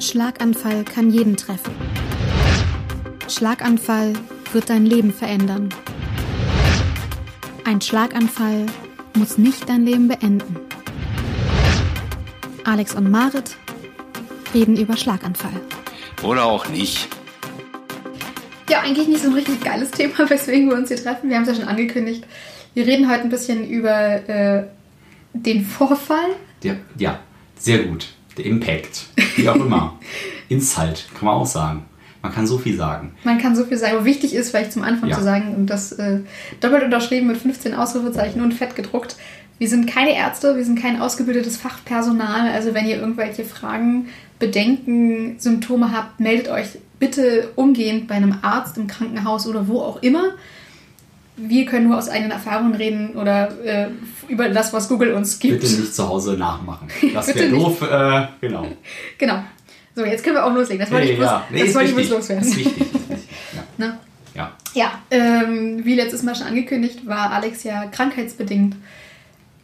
[0.00, 1.74] Schlaganfall kann jeden treffen.
[3.28, 4.12] Schlaganfall
[4.52, 5.70] wird dein Leben verändern.
[7.64, 8.66] Ein Schlaganfall
[9.16, 10.56] muss nicht dein Leben beenden.
[12.62, 13.56] Alex und Marit
[14.54, 15.60] reden über Schlaganfall.
[16.22, 17.08] Oder auch nicht.
[18.70, 21.28] Ja, eigentlich nicht so ein richtig geiles Thema, weswegen wir uns hier treffen.
[21.28, 22.24] Wir haben es ja schon angekündigt.
[22.74, 24.64] Wir reden heute ein bisschen über äh,
[25.32, 26.36] den Vorfall.
[26.62, 27.18] Ja, ja,
[27.56, 28.08] sehr gut.
[28.38, 29.06] Der Impact.
[29.36, 29.98] Wie auch immer.
[30.48, 31.84] Insight, kann man auch sagen.
[32.22, 33.12] Man kann so viel sagen.
[33.24, 33.96] Man kann so viel sagen.
[33.96, 35.16] Aber wichtig ist vielleicht zum Anfang Ja.
[35.18, 36.20] zu sagen, und das äh,
[36.60, 39.16] doppelt unterschrieben mit 15 Ausrufezeichen und fett gedruckt.
[39.58, 42.48] Wir sind keine Ärzte, wir sind kein ausgebildetes Fachpersonal.
[42.52, 44.06] Also wenn ihr irgendwelche Fragen,
[44.38, 50.02] Bedenken, Symptome habt, meldet euch bitte umgehend bei einem Arzt im Krankenhaus oder wo auch
[50.02, 50.30] immer.
[51.40, 53.88] Wir können nur aus eigenen Erfahrungen reden oder äh,
[54.28, 55.60] über das, was Google uns gibt.
[55.60, 56.88] Bitte nicht zu Hause nachmachen.
[57.14, 57.82] Das wäre doof.
[57.82, 58.66] Äh, genau.
[59.18, 59.42] Genau.
[59.94, 60.78] So, jetzt können wir auch loslegen.
[60.80, 61.44] Das wollte Hey, ich bloß, ja.
[61.50, 62.44] Nee, das ich bloß loswerden.
[62.46, 62.80] Ist wichtig.
[62.80, 63.28] Ist wichtig.
[63.54, 63.62] Ja.
[63.78, 63.98] Ne?
[64.34, 64.52] ja.
[64.74, 68.76] Ja, ähm, wie letztes Mal schon angekündigt, war Alex ja krankheitsbedingt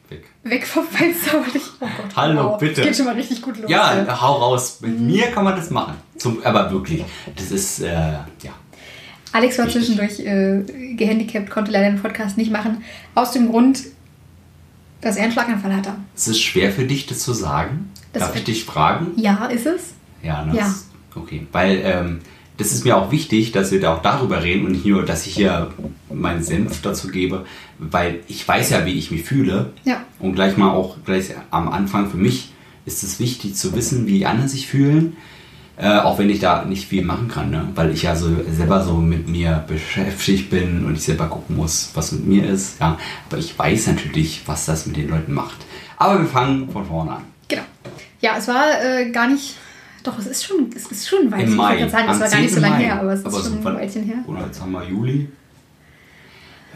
[0.09, 0.25] Weg.
[0.43, 1.39] weg vom Fenster.
[1.39, 2.75] Und ich, oh Gott, Hallo, wow, bitte.
[2.77, 3.71] Das geht schon mal richtig gut los.
[3.71, 4.79] Ja, hau raus.
[4.81, 5.07] Mit Mhm.
[5.07, 5.95] mir kann man das machen.
[6.19, 7.05] Zum, aber wirklich,
[7.37, 8.53] das ist, äh, ja.
[9.35, 10.63] Alex war zwischendurch äh,
[10.97, 12.79] gehandicapt, konnte leider den Podcast nicht machen.
[13.17, 13.81] Aus dem Grund,
[15.01, 15.91] dass er einen Schlaganfall hatte.
[16.17, 17.91] Es ist schwer für dich, das zu sagen.
[18.13, 19.09] Das Darf ich dich fragen?
[19.17, 19.95] Ja, ist es?
[20.23, 20.55] Ja, ne?
[20.57, 20.65] Ja.
[20.65, 22.19] Das- Okay, weil ähm,
[22.57, 25.29] das ist mir auch wichtig, dass wir da auch darüber reden und nicht nur, dass
[25.29, 25.71] ich hier
[26.13, 27.45] meinen Senf dazu gebe,
[27.79, 29.71] weil ich weiß ja, wie ich mich fühle.
[29.85, 30.03] Ja.
[30.19, 32.53] Und gleich mal auch gleich am Anfang für mich
[32.85, 35.17] ist es wichtig zu wissen, wie die anderen sich fühlen.
[35.77, 37.69] Äh, auch wenn ich da nicht viel machen kann, ne?
[37.75, 41.91] weil ich ja so selber so mit mir beschäftigt bin und ich selber gucken muss,
[41.95, 42.79] was mit mir ist.
[42.81, 42.97] Ja?
[43.29, 45.57] Aber ich weiß natürlich, was das mit den Leuten macht.
[45.97, 47.23] Aber wir fangen von vorne an.
[47.49, 47.63] Genau.
[48.21, 49.57] Ja, es war äh, gar nicht.
[50.05, 51.49] Doch, es ist schon, es ist schon ein Weilchen.
[51.51, 51.75] Im Mai.
[51.77, 52.63] Ich wollte gerade sagen, es war gar nicht so 10.
[52.71, 54.17] lange her, aber es ist Aber so schon ein Weilchen her.
[54.29, 55.29] Oder jetzt haben wir Juli.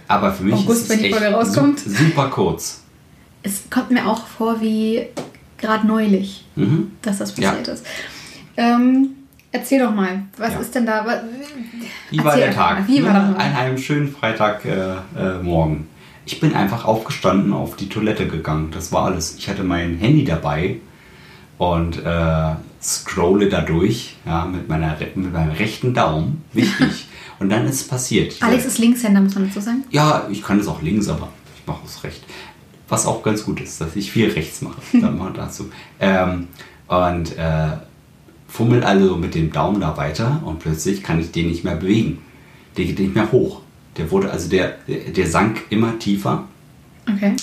[0.09, 1.79] Aber für mich August, ist es wenn die echt Folge rauskommt.
[1.81, 2.83] su- super kurz.
[3.43, 5.07] Es kommt mir auch vor wie
[5.59, 6.45] gerade neulich.
[6.57, 6.93] Mhm.
[7.03, 7.51] dass das Ja.
[7.51, 7.87] passiert ist.
[8.59, 9.11] Ähm,
[9.53, 10.59] erzähl doch mal, was Ja.
[10.61, 11.07] ist denn da?
[11.07, 11.23] wa-
[12.11, 12.89] Wie war Erzähl der Tag?
[12.89, 13.37] wie war Ne?
[13.39, 14.99] An einem schönen Freitagmorgen.
[15.17, 15.87] Äh, Morgen.
[16.27, 18.71] ich bin einfach aufgestanden, auf die Toilette gegangen.
[18.73, 19.37] Das war alles.
[19.39, 20.77] Ich hatte mein Handy dabei
[21.57, 26.43] und äh, scrolle da durch ja, mit, meiner, mit meinem rechten Daumen.
[26.53, 27.07] Wichtig.
[27.39, 28.37] und dann ist es passiert.
[28.41, 29.85] Alex ist Linkshänder, muss man dazu sagen.
[29.91, 32.25] Ja, ich kann es auch links, aber ich mache es recht.
[32.89, 34.81] Was auch ganz gut ist, dass ich viel rechts mache.
[35.01, 35.71] Dann mal dazu.
[36.01, 36.49] Ähm,
[36.89, 37.69] und äh,
[38.49, 42.19] fummel also mit dem Daumen da weiter und plötzlich kann ich den nicht mehr bewegen.
[42.77, 43.61] Der geht nicht mehr hoch.
[43.97, 46.47] Der wurde also der, der, sank immer tiefer
[47.11, 47.35] Okay.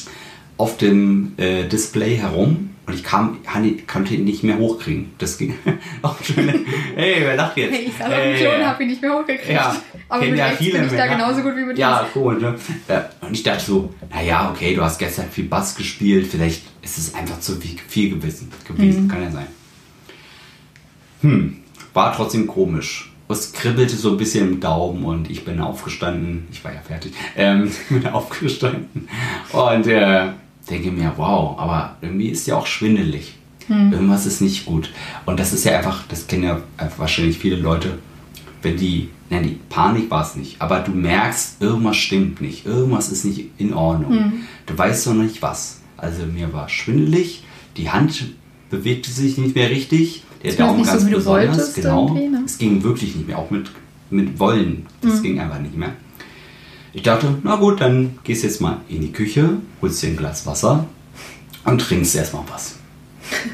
[0.57, 3.39] auf dem äh, Display herum und ich kam,
[3.87, 5.11] konnte ihn nicht mehr hochkriegen.
[5.17, 5.55] Das ging
[6.03, 6.65] auch schön.
[6.95, 7.73] Hey, wer lacht jetzt?
[7.73, 9.49] Hey, ich saß auf dem Klo und hab ihn nicht mehr hochgekriegt.
[9.49, 9.75] Ja,
[10.09, 12.39] Aber kennen mit ja viele bin ich da genauso gut wie mit Ja, cool.
[12.39, 12.55] Ne?
[12.87, 16.97] Ja, Und ich dachte so, naja, okay, du hast gestern viel Bass gespielt, vielleicht ist
[16.99, 19.07] es einfach zu viel, viel gewesen, gewesen.
[19.07, 19.47] Kann ja sein.
[21.25, 21.55] Hm,
[21.93, 23.11] war trotzdem komisch.
[23.27, 26.45] Es kribbelte so ein bisschen im Daumen und ich bin aufgestanden.
[26.51, 27.13] Ich war ja fertig.
[27.35, 29.09] Ähm, bin aufgestanden
[29.51, 30.27] und äh,
[30.69, 33.33] denke mir, wow, aber irgendwie ist ja auch schwindelig.
[33.67, 34.91] Irgendwas ist nicht gut.
[35.25, 36.61] Und das ist ja einfach, das kennen ja
[36.97, 37.97] wahrscheinlich viele Leute,
[38.61, 43.09] wenn die, nein, die Panik war es nicht, aber du merkst, irgendwas stimmt nicht, irgendwas
[43.09, 44.11] ist nicht in Ordnung.
[44.67, 45.81] Du weißt noch nicht was.
[45.97, 47.43] Also mir war schwindelig,
[47.75, 48.25] die Hand
[48.69, 51.75] bewegte sich nicht mehr richtig, der Zumindest Daumen nicht so, ganz wie du besonders, wolltest
[51.75, 52.13] genau.
[52.13, 52.43] ne?
[52.45, 53.69] Es ging wirklich nicht mehr, auch mit,
[54.09, 55.93] mit Wollen, das ging einfach nicht mehr.
[56.93, 60.45] Ich dachte, na gut, dann gehst jetzt mal in die Küche, holst dir ein Glas
[60.45, 60.85] Wasser
[61.65, 62.77] und trinkst erstmal was.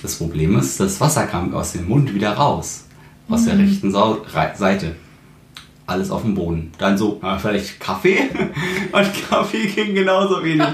[0.00, 2.84] Das Problem ist, das Wasser kam aus dem Mund wieder raus.
[3.28, 4.18] Aus der rechten Sau
[4.54, 4.94] Seite.
[5.86, 6.70] Alles auf dem Boden.
[6.78, 8.18] Dann so, na, vielleicht Kaffee?
[8.92, 10.66] Und Kaffee ging genauso wenig.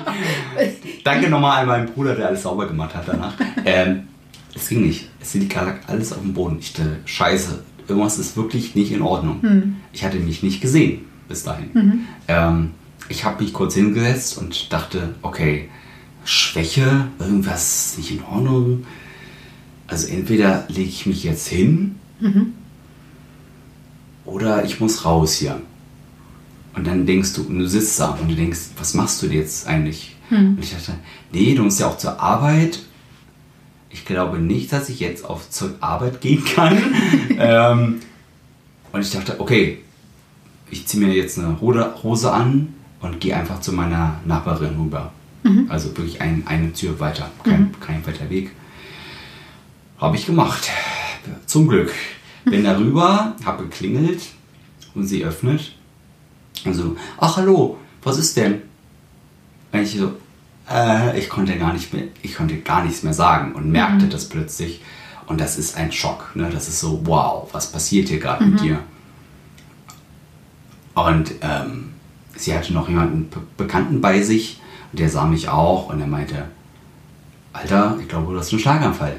[1.05, 3.35] Danke nochmal an meinen Bruder, der alles sauber gemacht hat danach.
[3.65, 4.09] Ähm,
[4.55, 5.09] es ging nicht.
[5.21, 5.57] Es liegt
[5.87, 6.59] alles auf dem Boden.
[6.61, 9.41] Ich dachte, scheiße, irgendwas ist wirklich nicht in Ordnung.
[9.93, 11.71] Ich hatte mich nicht gesehen bis dahin.
[12.29, 12.71] Ähm,
[13.09, 15.69] ich habe mich kurz hingesetzt und dachte, okay,
[16.25, 18.85] Schwäche, irgendwas ist nicht in Ordnung.
[19.87, 21.97] Also entweder lege ich mich jetzt hin
[24.25, 25.61] oder ich muss raus hier.
[26.75, 29.67] Und dann denkst du, und du sitzt da und du denkst, was machst du jetzt
[29.67, 30.17] eigentlich?
[30.57, 30.95] Und ich dachte,
[31.33, 32.81] nee, du musst ja auch zur Arbeit.
[33.95, 36.77] Ich glaube nicht, dass ich jetzt auf zur Arbeit gehen kann.
[37.39, 38.01] ähm,
[38.91, 39.79] und ich dachte, okay,
[40.69, 45.13] ich ziehe mir jetzt eine Hose an und gehe einfach zu meiner Nachbarin rüber.
[45.69, 48.51] Also wirklich ein, eine Tür weiter, kein, kein weiter Weg.
[49.99, 50.71] Habe ich gemacht.
[51.47, 51.93] Zum Glück.
[52.45, 54.23] Bin darüber, habe geklingelt
[54.95, 55.77] und sie öffnet.
[56.65, 58.63] Und so, ach hallo, was ist denn?
[59.71, 60.15] Und ich so,
[60.71, 64.29] äh, ich konnte gar nicht mehr, ich konnte gar nichts mehr sagen und merkte das
[64.29, 64.83] plötzlich.
[65.27, 66.33] Und das ist ein Schock.
[66.35, 66.51] Ne?
[66.51, 68.79] Das ist so, wow, was passiert hier gerade mit dir?
[70.95, 71.95] Und ähm,
[72.37, 74.61] sie hatte noch jemanden Be Bekannten bei sich
[74.93, 76.45] und der sah mich auch und er meinte,
[77.53, 79.17] Alter, ich glaube, du hast einen Schlaganfall.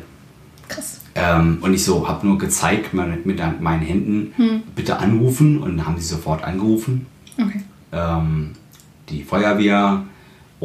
[0.67, 1.01] Krass.
[1.15, 5.87] Ähm, und ich so, habe nur gezeigt mit, mit meinen Händen, bitte anrufen und dann
[5.87, 7.07] haben sie sofort angerufen.
[7.41, 7.63] Okay.
[7.91, 8.51] Ähm,
[9.09, 10.03] die Feuerwehr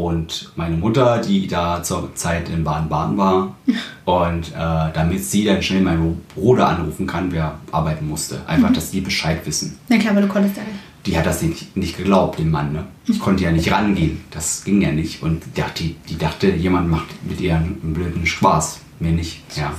[0.06, 3.56] und meine Mutter, die da zur Zeit in Baden-Baden war.
[4.05, 8.41] Und äh, damit sie dann schnell meinen Bruder anrufen kann, wer arbeiten musste.
[8.47, 9.79] Einfach, dass die Bescheid wissen.
[9.88, 10.79] Na klar, weil du konntest ja nicht.
[11.06, 12.73] Die hat das nicht, nicht geglaubt, den Mann.
[12.73, 12.85] Ne?
[13.06, 14.25] Ich konnte ja nicht rangehen.
[14.31, 15.23] Das ging ja nicht.
[15.23, 18.81] Und die, die, die dachte, jemand macht mit ihr einen blöden Spaß.
[18.99, 19.43] Mir nicht.
[19.56, 19.73] Ja.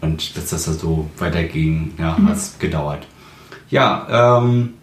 [0.00, 3.06] Und bis das so weiterging, ja, hat es gedauert.
[3.70, 4.74] Ja, ähm,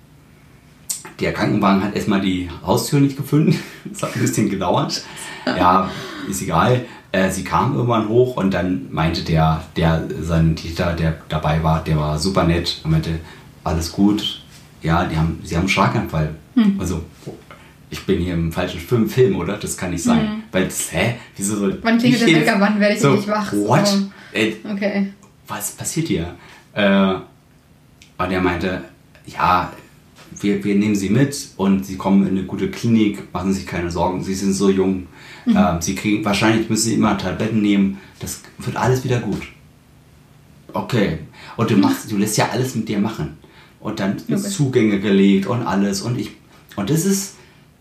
[1.20, 3.58] der Krankenwagen hat erstmal die Haustür nicht gefunden.
[3.86, 5.04] Das hat ein bisschen gedauert.
[5.46, 5.90] Ja,
[6.30, 6.86] ist egal.
[7.12, 11.98] Äh, sie kam irgendwann hoch und dann meinte der, der Sanitäter, der dabei war, der
[11.98, 13.20] war super nett und meinte,
[13.64, 14.44] alles gut.
[14.82, 16.36] Ja, die haben, sie haben einen Schlaganfall.
[16.78, 17.04] Also,
[17.90, 19.58] ich bin hier im falschen Film, Film oder?
[19.58, 20.44] Das kann nicht sein.
[20.52, 21.16] Weil, das, hä?
[21.36, 22.56] Wieso soll Wann klingelt der Wecker?
[22.60, 23.52] Wann werde ich so, endlich wach?
[23.54, 23.88] What?
[23.88, 23.98] So.
[24.32, 25.12] Ey, Okay.
[25.48, 26.36] was passiert hier?
[26.74, 27.14] Äh,
[28.18, 28.82] und er meinte,
[29.26, 29.72] ja,
[30.44, 33.92] wir, wir nehmen sie mit und sie kommen in eine gute Klinik, machen sich keine
[33.92, 35.08] Sorgen, sie sind so jung.
[35.48, 39.42] Ähm, sie kriegen, wahrscheinlich müssen sie immer Tabletten nehmen, das wird alles wieder gut.
[40.74, 41.20] Okay.
[41.58, 43.38] Und du machst, du lässt ja alles mit dir machen.
[43.80, 44.52] Und dann Logisch.
[44.52, 46.02] Zugänge gelegt und alles.
[46.02, 46.32] Und ich,
[46.76, 47.36] und das ist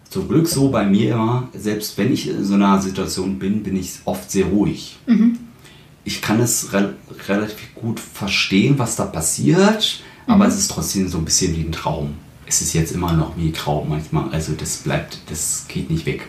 [0.09, 3.77] zum Glück so bei mir immer, selbst wenn ich in so einer Situation bin, bin
[3.77, 4.99] ich oft sehr ruhig
[6.05, 6.95] ich kann es re
[7.29, 11.73] relativ gut verstehen, was da passiert, aber es ist trotzdem so ein bisschen wie ein
[11.73, 12.15] Traum.
[12.51, 14.29] Es ist jetzt immer noch wie Traum manchmal.
[14.31, 16.27] Also das bleibt, das geht nicht weg.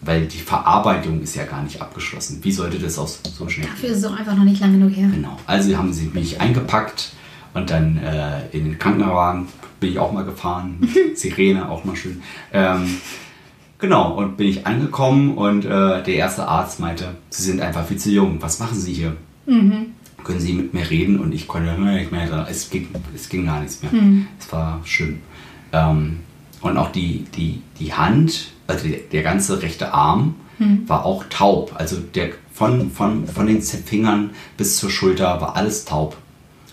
[0.00, 2.38] Weil die Verarbeitung ist ja gar nicht abgeschlossen.
[2.42, 4.94] Wie sollte das auch so schnell Dafür ist es auch einfach noch nicht lange genug
[4.94, 5.08] her.
[5.12, 5.36] Genau.
[5.44, 7.14] Also haben sie mich eingepackt
[7.52, 9.48] und dann äh, in den Krankenwagen
[9.80, 10.88] bin ich auch mal gefahren.
[11.16, 12.22] Sirene auch mal schön.
[12.52, 12.98] Ähm,
[13.80, 15.68] genau, und bin ich angekommen und äh,
[16.04, 18.40] der erste Arzt meinte, Sie sind einfach viel zu jung.
[18.40, 19.16] Was machen Sie hier?
[20.22, 21.18] Können Sie mit mir reden?
[21.18, 22.46] Und ich konnte nicht mehr.
[22.48, 22.86] Es ging,
[23.16, 23.90] es ging gar nichts mehr.
[24.38, 25.18] Es war schlimm.
[25.76, 26.20] Ähm,
[26.62, 30.34] und auch die, die, die Hand, also der, der ganze rechte Arm,
[30.86, 31.74] war auch taub.
[31.76, 36.16] Also der, von, von, von den Fingern bis zur Schulter war alles taub.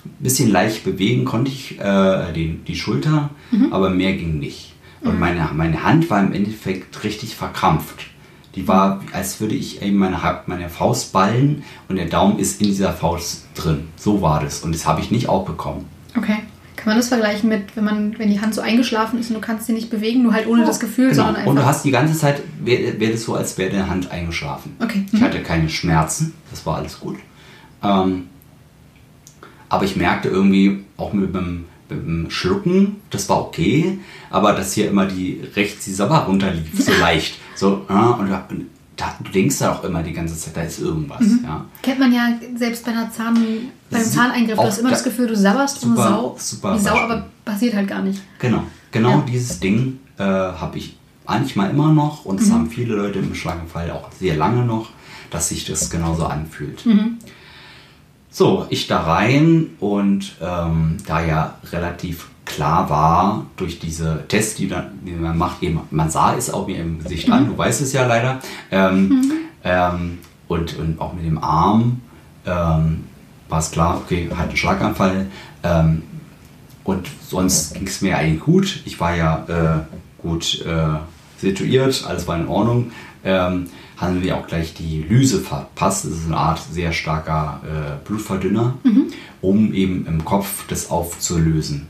[0.05, 3.29] Ein bisschen leicht bewegen konnte ich äh, den, die Schulter,
[3.71, 4.73] aber mehr ging nicht.
[5.01, 8.05] Und meine, meine Hand war im Endeffekt richtig verkrampft.
[8.55, 12.67] Die war, als würde ich eben meine, meine Faust ballen und der Daumen ist in
[12.67, 13.87] dieser Faust drin.
[13.97, 14.61] So war das.
[14.61, 15.85] Und das habe ich nicht aufbekommen.
[16.15, 16.37] Okay.
[16.75, 19.41] Kann man das vergleichen mit, wenn man, wenn die Hand so eingeschlafen ist und du
[19.41, 21.15] kannst sie nicht bewegen, nur halt ohne das Gefühl, Genau.
[21.23, 21.49] sondern einfach.
[21.51, 24.75] Und du hast die ganze Zeit, wäre wär das so, als wäre deine Hand eingeschlafen.
[24.81, 25.05] Okay.
[25.11, 25.23] Ich Mhm.
[25.25, 27.17] hatte keine Schmerzen, das war alles gut.
[27.83, 28.27] Ähm,
[29.69, 33.99] aber ich merkte irgendwie auch mit dem, mit dem Schlucken, das war okay,
[34.29, 37.37] aber dass hier immer die rechts die Sabber runterlief, so leicht.
[37.55, 38.29] So, äh, und
[38.95, 41.21] da, du denkst da auch immer die ganze Zeit, da ist irgendwas.
[41.21, 41.39] Mhm.
[41.43, 41.65] Ja.
[41.81, 43.37] Kennt man ja selbst bei einer Zahn,
[43.89, 44.55] beim Zahneingriff.
[44.57, 46.35] Du hast immer da- das Gefühl, du sabberst wie eine Super- Sau.
[46.37, 48.21] super wie Sau, aber passiert halt gar nicht.
[48.39, 49.23] Genau, genau Ja.
[49.27, 50.95] dieses Ding äh, habe ich
[51.25, 52.53] manchmal immer noch und es Mhm.
[52.53, 54.89] haben viele Leute im Schlaganfall auch sehr lange noch,
[55.31, 56.85] dass sich das genauso anfühlt.
[56.85, 57.17] Mhm.
[58.29, 64.67] So, ich da rein und ähm, da ja relativ klar war durch diese Tests, die,
[64.67, 67.33] dann, die man macht, eben, man sah es auch mir im Gesicht Mhm.
[67.33, 68.39] an, du weißt es ja leider,
[68.71, 69.23] ähm,
[69.63, 72.01] ähm, und, und auch mit dem Arm
[72.45, 73.05] ähm,
[73.49, 75.27] war es klar, okay, halt ein Schlaganfall.
[75.63, 76.03] Ähm,
[76.83, 78.81] und sonst ging es mir eigentlich gut.
[78.85, 80.97] Ich war ja äh, gut äh,
[81.37, 82.91] situiert, alles war in Ordnung.
[83.23, 86.03] Ähm, haben wir auch gleich die Lyse verpasst.
[86.03, 88.73] Das ist eine Art sehr starker äh, Blutverdünner,
[89.39, 91.87] um eben im Kopf das aufzulösen,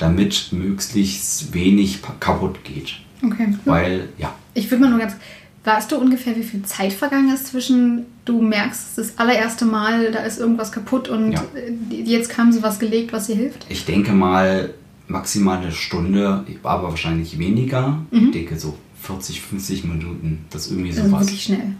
[0.00, 2.94] damit möglichst wenig kaputt geht.
[3.22, 3.54] Okay.
[3.64, 5.14] Weil, ja, Ich würde mal nur ganz.
[5.62, 10.20] Weißt du ungefähr, wie viel Zeit vergangen ist zwischen, du merkst das allererste Mal, da
[10.20, 11.44] ist irgendwas kaputt und Ja.
[11.90, 13.66] jetzt kam sie was gelegt, was dir hilft?
[13.68, 14.72] ich denke mal
[15.06, 17.98] maximal eine Stunde, aber wahrscheinlich weniger.
[18.10, 21.20] Ich denke so 40, 50 Minuten, das ist irgendwie Also sowas.
[21.26, 21.74] wirklich schnell.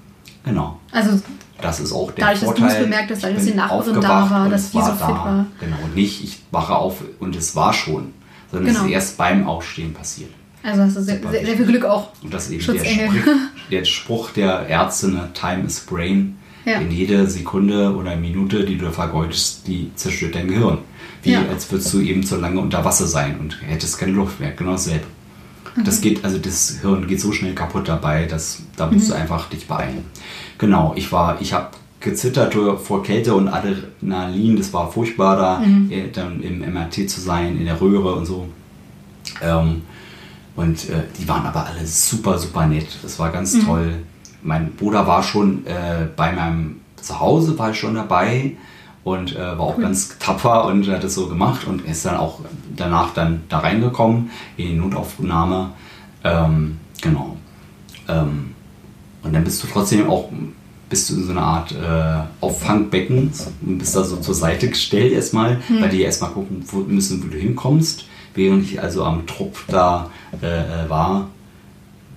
[0.44, 0.78] Genau.
[0.92, 1.20] Also,
[1.60, 2.76] Das ist auch der Dadurch, dass du Vorteil.
[2.76, 5.08] es bemerkt hast, dadurch, dass die Nachbarin da war, dass es die so fit da.
[5.08, 5.46] war.
[5.60, 8.12] Genau, und nicht, ich wache auf und es war schon,
[8.50, 8.86] sondern es Genau.
[8.88, 10.30] ist erst beim Aufstehen passiert.
[10.62, 12.08] also hast du sehr, sehr, sehr viel Glück auch.
[12.22, 12.84] Und das ist eben der.
[12.84, 13.22] Sprich,
[13.70, 16.36] der Spruch der Ärzte, ne, Time is Brain.
[16.66, 16.78] Ja.
[16.78, 20.78] In jede Sekunde oder Minute, die du vergeudest, die zerstört dein Gehirn.
[21.22, 21.42] Wie Ja.
[21.50, 24.50] als würdest du eben zu lange unter Wasser sein und hättest keine Luft mehr.
[24.52, 25.06] Genau dasselbe.
[25.76, 25.84] Mhm.
[25.84, 29.12] Das geht, also das Hirn geht so schnell kaputt dabei, dass da musst Mhm.
[29.12, 30.04] du einfach dich beeilen.
[30.58, 31.68] Genau, ich war, ich habe
[32.00, 35.90] gezittert vor Kälte und Adrenalin, das war furchtbar da, Mhm.
[35.90, 38.46] äh, dann im MRT zu sein, in der Röhre und so.
[39.42, 39.82] Ähm,
[40.56, 42.88] und äh, die waren aber alle super, super nett.
[43.02, 43.64] Das war ganz Mhm.
[43.66, 43.94] toll.
[44.42, 48.52] Mein Bruder war schon äh, bei meinem Zuhause, war schon dabei
[49.04, 52.40] und äh, war auch ganz tapfer und hat das so gemacht und ist dann auch
[52.76, 55.70] danach dann da reingekommen in die Notaufnahme.
[56.22, 57.36] Ähm, genau.
[58.08, 58.54] Ähm,
[59.22, 60.30] und dann bist du trotzdem auch
[60.90, 63.32] bist du in so einer Art äh, Auffangbecken
[63.64, 67.28] und bist da so zur Seite gestellt erstmal, weil die erstmal gucken wo, müssen, wo
[67.28, 68.06] du hinkommst.
[68.34, 70.10] Während ich also am Tropf da
[70.42, 71.28] äh, äh, war,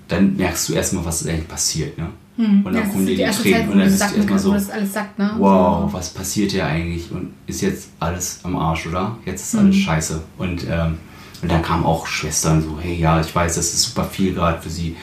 [0.08, 1.98] dann merkst du erstmal, was eigentlich passiert.
[1.98, 2.10] Ne?
[2.36, 5.20] Und dann Ja, kommen ist die erste Tränen und dann du sacken erstmal so, sagt,
[5.20, 5.36] ne?
[5.38, 7.12] wow, was passiert hier eigentlich?
[7.12, 9.18] Und ist jetzt alles am Arsch, oder?
[9.26, 9.60] Jetzt ist Mhm.
[9.60, 10.24] alles scheiße.
[10.40, 10.98] Und, ähm,
[11.44, 14.60] und dann kamen auch Schwestern so, hey, ja, ich weiß, das ist super viel gerade
[14.62, 14.96] für sie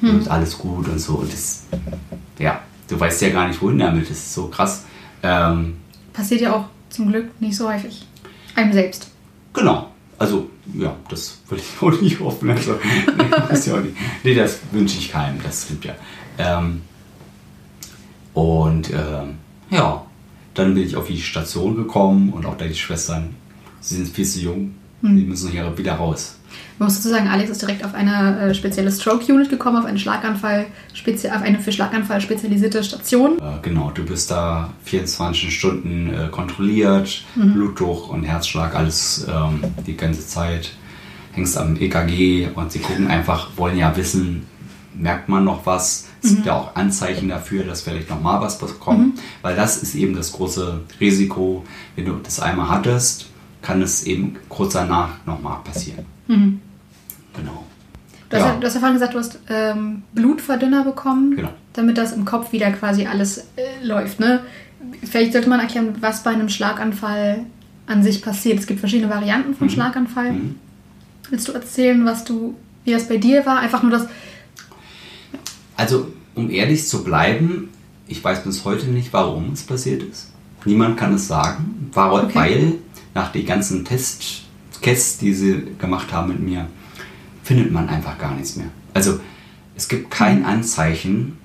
[0.00, 0.10] Mhm.
[0.10, 1.14] und alles gut und so.
[1.14, 1.62] Und das,
[2.40, 4.10] ja, du weißt ja gar nicht, wohin damit.
[4.10, 4.84] Das ist so krass.
[5.22, 5.74] Ähm,
[6.12, 8.04] Passiert ja auch zum Glück nicht so häufig.
[8.56, 9.06] Einem selbst.
[9.54, 9.88] Genau.
[10.18, 12.50] Also, ja, das würde ich auch nicht hoffen.
[12.50, 13.96] Also, nee, das, ja nicht.
[14.24, 15.94] nee, das wünsche ich keinem, das stimmt ja.
[16.38, 16.82] Ähm,
[18.34, 19.36] und ähm,
[19.70, 20.04] ja,
[20.54, 23.34] dann bin ich auf die Station gekommen und auch da die Schwestern,
[23.80, 26.36] sie sind viel zu jung, die müssen hier wieder raus.
[26.78, 30.66] Man muss sagen, Alex ist direkt auf eine äh, spezielle Stroke-Unit gekommen, auf eine Schlaganfall,
[30.94, 33.38] spezi auf eine für Schlaganfall spezialisierte Station.
[33.38, 39.96] Äh, genau, du bist da 24 Stunden äh, kontrolliert, Blutdruck und Herzschlag, alles ähm, die
[39.96, 40.72] ganze Zeit.
[41.32, 44.46] Hängst am EKG und sie gucken einfach, wollen ja wissen,
[44.94, 46.08] merkt man noch was?
[46.22, 50.14] Es gibt ja auch Anzeichen dafür, dass vielleicht nochmal was bekommt, weil das ist eben
[50.14, 51.64] das große Risiko.
[51.96, 53.26] Wenn du das einmal hattest,
[53.60, 56.06] kann es eben kurz danach nochmal passieren.
[56.28, 57.64] Genau.
[58.30, 58.52] Du hast, ja.
[58.52, 58.56] Ja.
[58.58, 61.50] du hast ja vorhin gesagt, du hast ähm, Blutverdünner bekommen, Genau.
[61.72, 64.20] damit das im Kopf wieder quasi alles äh, läuft.
[64.20, 64.40] Ne?
[65.04, 67.40] Vielleicht sollte man erklären, was bei einem Schlaganfall
[67.86, 68.58] an sich passiert.
[68.58, 70.32] Es gibt verschiedene Varianten von Schlaganfall.
[70.32, 70.54] Mhm.
[71.30, 73.58] Willst du erzählen, was du, wie das bei dir war?
[73.60, 74.06] Einfach nur das.
[75.76, 77.68] Also, um ehrlich zu bleiben,
[78.08, 80.30] ich weiß bis heute nicht, warum es passiert ist.
[80.64, 82.30] Niemand kann es sagen, war, Okay.
[82.34, 82.74] weil
[83.14, 84.42] nach den ganzen Tests,
[85.18, 86.66] die sie gemacht haben mit mir,
[87.42, 88.68] findet man einfach gar nichts mehr.
[88.94, 89.18] Also,
[89.74, 91.38] es gibt kein Anzeichen,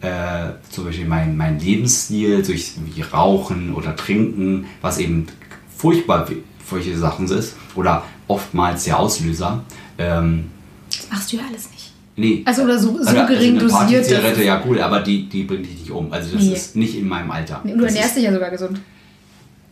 [0.00, 5.26] äh, zum Beispiel mein, mein Lebensstil, durch wie Rauchen oder Trinken, was eben
[5.76, 6.28] furchtbar
[6.68, 9.62] solche Sachen ist, oder oftmals der Auslöser.
[9.98, 10.46] Ähm,
[10.90, 11.92] Das machst du ja alles nicht.
[12.16, 13.72] Nee, Also, oder so, so oder, gering also eine dosiert.
[14.02, 16.12] Partyzigarette, dass- ja cool, aber die, die bringt dich nicht um.
[16.12, 16.52] Also das Nee.
[16.52, 17.60] ist nicht in meinem Alter.
[17.64, 18.80] Nee, Du das ernährst ist, dich ja sogar gesund.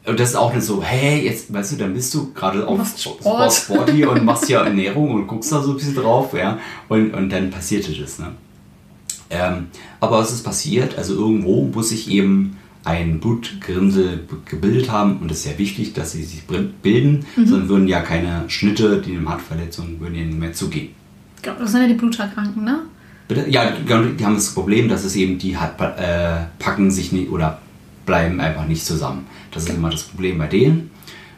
[0.07, 2.81] und das ist auch nicht so, hey, jetzt, weißt du, dann bist du gerade auf
[2.99, 3.53] Sport.
[3.53, 6.59] sporty und machst ja Ernährung und guckst da so ein bisschen drauf, ja,
[6.89, 8.33] und, und dann passierte das, ne.
[9.31, 9.69] Ähm,
[10.01, 10.99] aber was ist passiert?
[10.99, 15.95] Also irgendwo muss sich eben ein Blutgerinnsel b- gebildet haben und es ist sehr wichtig,
[15.95, 16.43] dass sie sich
[16.83, 17.47] bilden, Mhm.
[17.47, 20.91] sonst würden ja keine Schnitte, die eine Hartverletzung, würden ja nicht mehr zugehen.
[21.45, 22.81] Genau, Das sind ja die Bluterkranken, ne?
[23.29, 23.49] Bitte?
[23.49, 27.59] Ja, die, haben das Problem, dass es eben, die hat, äh, packen sich nicht oder
[28.05, 29.27] bleiben einfach nicht zusammen.
[29.51, 30.91] Das ist immer das Problem bei denen.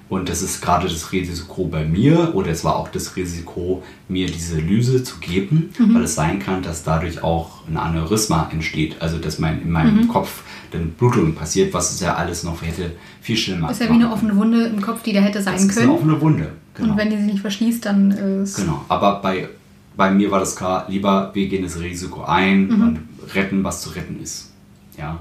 [0.08, 4.26] Und das ist gerade das Risiko bei mir oder es war auch das Risiko, mir
[4.26, 8.96] diese Lyse zu geben, weil es sein kann, dass dadurch auch ein Aneurysma entsteht.
[9.00, 12.92] Also, dass mein, in meinem Kopf dann Blutung passiert, was es ja alles noch hätte
[13.20, 15.54] viel schlimmer Das ist ja wie eine offene Wunde im Kopf, die da hätte sein
[15.54, 15.98] Das ist eine können.
[15.98, 16.52] offene Wunde.
[16.74, 16.90] Genau.
[16.92, 19.48] Und wenn die sich nicht verschließt, dann äh, ist Genau, aber bei,
[19.96, 23.00] bei mir war das klar, lieber wir gehen das Risiko ein und
[23.34, 24.52] retten, was zu retten ist.
[24.98, 25.18] Ja.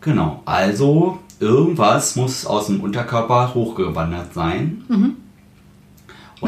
[0.00, 4.82] Genau, also irgendwas muss aus dem Unterkörper hochgewandert sein.
[4.88, 5.16] Und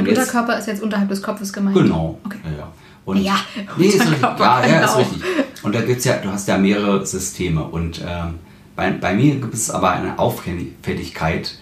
[0.05, 1.77] Mit jetzt- Unterkörper ist jetzt unterhalb des Kopfes gemeint.
[1.77, 2.19] Genau.
[2.25, 2.39] Okay.
[2.59, 2.69] Ja.
[3.05, 3.37] Und Ja,
[3.77, 4.21] nee, ist richtig.
[4.23, 5.23] Ja, ja, ist richtig.
[5.62, 7.65] Und da gibt's ja, du hast ja mehrere Systeme.
[7.65, 8.35] Und ähm,
[8.77, 11.59] bei, bei mir gibt es aber eine Auffälligkeit,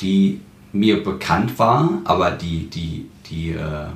[0.00, 0.40] die
[0.72, 3.86] mir bekannt war, aber die, die, die, äh,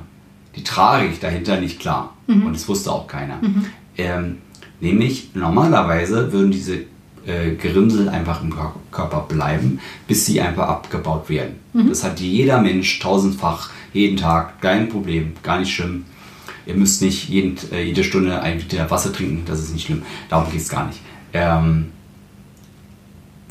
[0.55, 2.13] die Tragik dahinter nicht klar.
[2.27, 2.47] Mhm.
[2.47, 3.39] Und das wusste auch keiner.
[3.97, 4.37] Ähm,
[4.79, 6.75] nämlich, normalerweise würden diese
[7.25, 11.55] äh, Gerinnsel einfach im Kör- Körper bleiben, bis sie einfach abgebaut werden.
[11.73, 11.89] Mhm.
[11.89, 16.05] Das hat jeder Mensch tausendfach, jeden Tag, kein Problem, gar nicht schlimm.
[16.65, 20.01] Ihr müsst nicht jeden, äh, jede Stunde ein Liter Wasser trinken, das ist nicht schlimm.
[20.29, 20.99] Darum geht es gar nicht.
[21.33, 21.87] Ähm,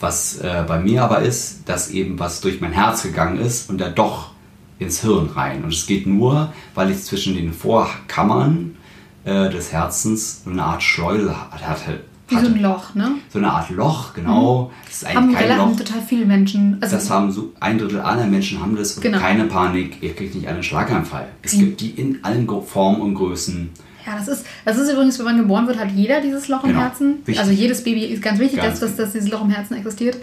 [0.01, 3.81] was äh, bei mir aber ist, dass eben was durch mein Herz gegangen ist und
[3.81, 4.34] da doch
[4.79, 5.63] ins Hirn rein.
[5.65, 8.77] Und es geht nur, weil ich zwischen den Vorkammern
[9.25, 12.01] äh, des Herzens eine Art Schleuse hatte.
[12.29, 13.13] Wie so ein Loch, ne?
[13.31, 14.71] So eine Art Loch, genau.
[14.87, 15.77] Das ist Haben, kein Loch.
[15.77, 16.79] total viele Menschen.
[16.81, 18.99] Also, Das haben so ein Drittel aller Menschen haben das.
[18.99, 19.19] Genau.
[19.19, 21.29] keine Panik, ihr kriegt nicht einen Schlaganfall.
[21.43, 21.59] Es Mhm.
[21.61, 23.69] gibt die in allen Formen und Größen.
[24.07, 26.71] ja, das ist, das ist übrigens, wenn man geboren wird, hat jeder dieses Loch im
[26.71, 26.81] Genau.
[26.83, 27.17] Herzen.
[27.27, 27.39] Wichtig.
[27.39, 30.17] Also jedes Baby ist ganz wichtig, Ganz dass, dass, dass dieses Loch im Herzen existiert.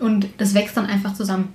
[0.00, 1.48] Und das wächst dann einfach zusammen.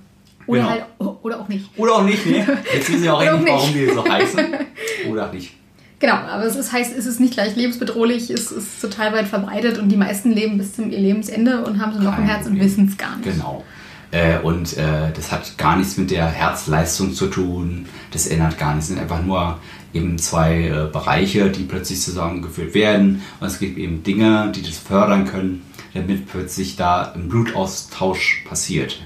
[0.46, 0.70] Oder Genau.
[0.70, 0.84] halt,
[1.22, 1.70] oder auch nicht.
[1.76, 2.38] Oder auch nicht, ne?
[2.74, 4.40] Jetzt wissen Sie auch endlich, warum die so heißen.
[5.10, 5.54] Oder auch nicht.
[6.00, 9.78] Genau, aber es ist, heißt, es ist nicht gleich lebensbedrohlich, es ist total weit verbreitet
[9.78, 12.26] und die meisten leben bis zum ihr Lebensende und haben so ein Loch im Kein
[12.26, 13.30] Herz und wissen es gar nicht.
[13.30, 13.64] Genau.
[14.10, 17.86] Äh, und äh, das hat gar nichts mit der Herzleistung zu tun.
[18.12, 18.88] Das ändert gar nichts.
[18.88, 19.58] Es sind einfach nur
[19.92, 23.22] eben zwei äh, Bereiche, die plötzlich zusammengeführt werden.
[23.38, 29.02] Und es gibt eben Dinge, die das fördern können, damit plötzlich da ein Blutaustausch passiert.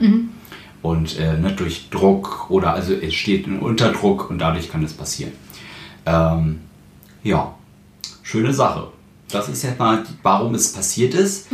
[0.85, 4.93] Und äh, ne, durch Druck oder also es steht ein Unterdruck und dadurch kann das
[4.93, 5.33] passieren.
[6.05, 6.61] Ähm,
[7.23, 7.55] ja,
[8.23, 8.89] schöne Sache.
[9.31, 11.49] Das ist jetzt mal, warum es passiert ist.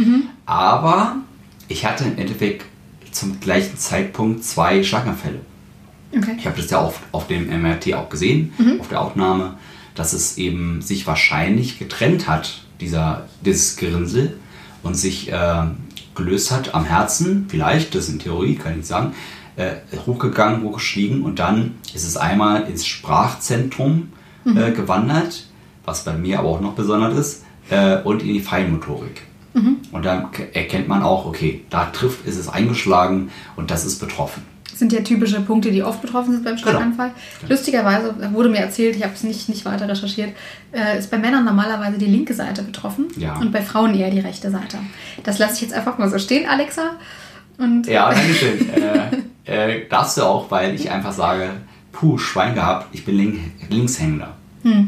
[0.47, 1.15] Aber
[1.69, 2.67] ich hatte im Endeffekt
[3.13, 5.39] zum gleichen Zeitpunkt zwei Schlaganfälle.
[6.13, 6.35] Okay.
[6.37, 9.55] Ich habe das ja auf, auf dem MRT auch gesehen, auf der Aufnahme,
[9.95, 14.41] dass es eben sich wahrscheinlich getrennt hat, dieser, dieses Gerinnsel,
[14.83, 15.63] und sich äh,
[16.15, 19.15] gelöst hat am Herzen, vielleicht, das ist in Theorie, kann ich nicht sagen,
[19.57, 19.73] äh,
[20.07, 24.13] hochgegangen, hochgestiegen und dann ist es einmal ins Sprachzentrum
[24.57, 25.47] äh, gewandert,
[25.85, 29.23] was bei mir aber auch noch besonders ist, äh, und in die Feinmotorik.
[29.93, 34.43] Und dann erkennt man auch, okay, da trifft, ist es eingeschlagen und das ist betroffen.
[34.71, 36.69] Das sind ja typische Punkte, die oft betroffen sind beim Genau.
[36.71, 37.11] Schlaganfall.
[37.49, 40.31] Lustigerweise wurde mir erzählt, ich habe es nicht, nicht weiter recherchiert,
[40.73, 43.37] äh, ist bei Männern normalerweise die linke Seite betroffen Ja.
[43.39, 44.79] und bei Frauen eher die rechte Seite.
[45.25, 46.93] Das lasse ich jetzt einfach mal so stehen, Alexa.
[47.59, 48.69] Und Ja, danke schön.
[49.47, 51.51] äh, äh, darfst du auch, weil ich einfach sage,
[51.93, 54.35] puh, Schwein gehabt, ich bin Link Linkshänder.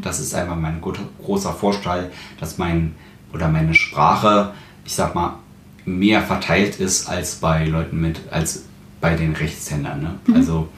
[0.03, 2.95] Das ist einfach mein großer Vorteil, dass mein
[3.33, 4.53] oder meine Sprache,
[4.85, 5.37] ich sag mal,
[5.87, 8.67] mehr verteilt ist als bei Leuten mit, als
[9.03, 10.03] bei den Rechtshändern.
[10.03, 10.35] Ne?
[10.35, 10.69] Also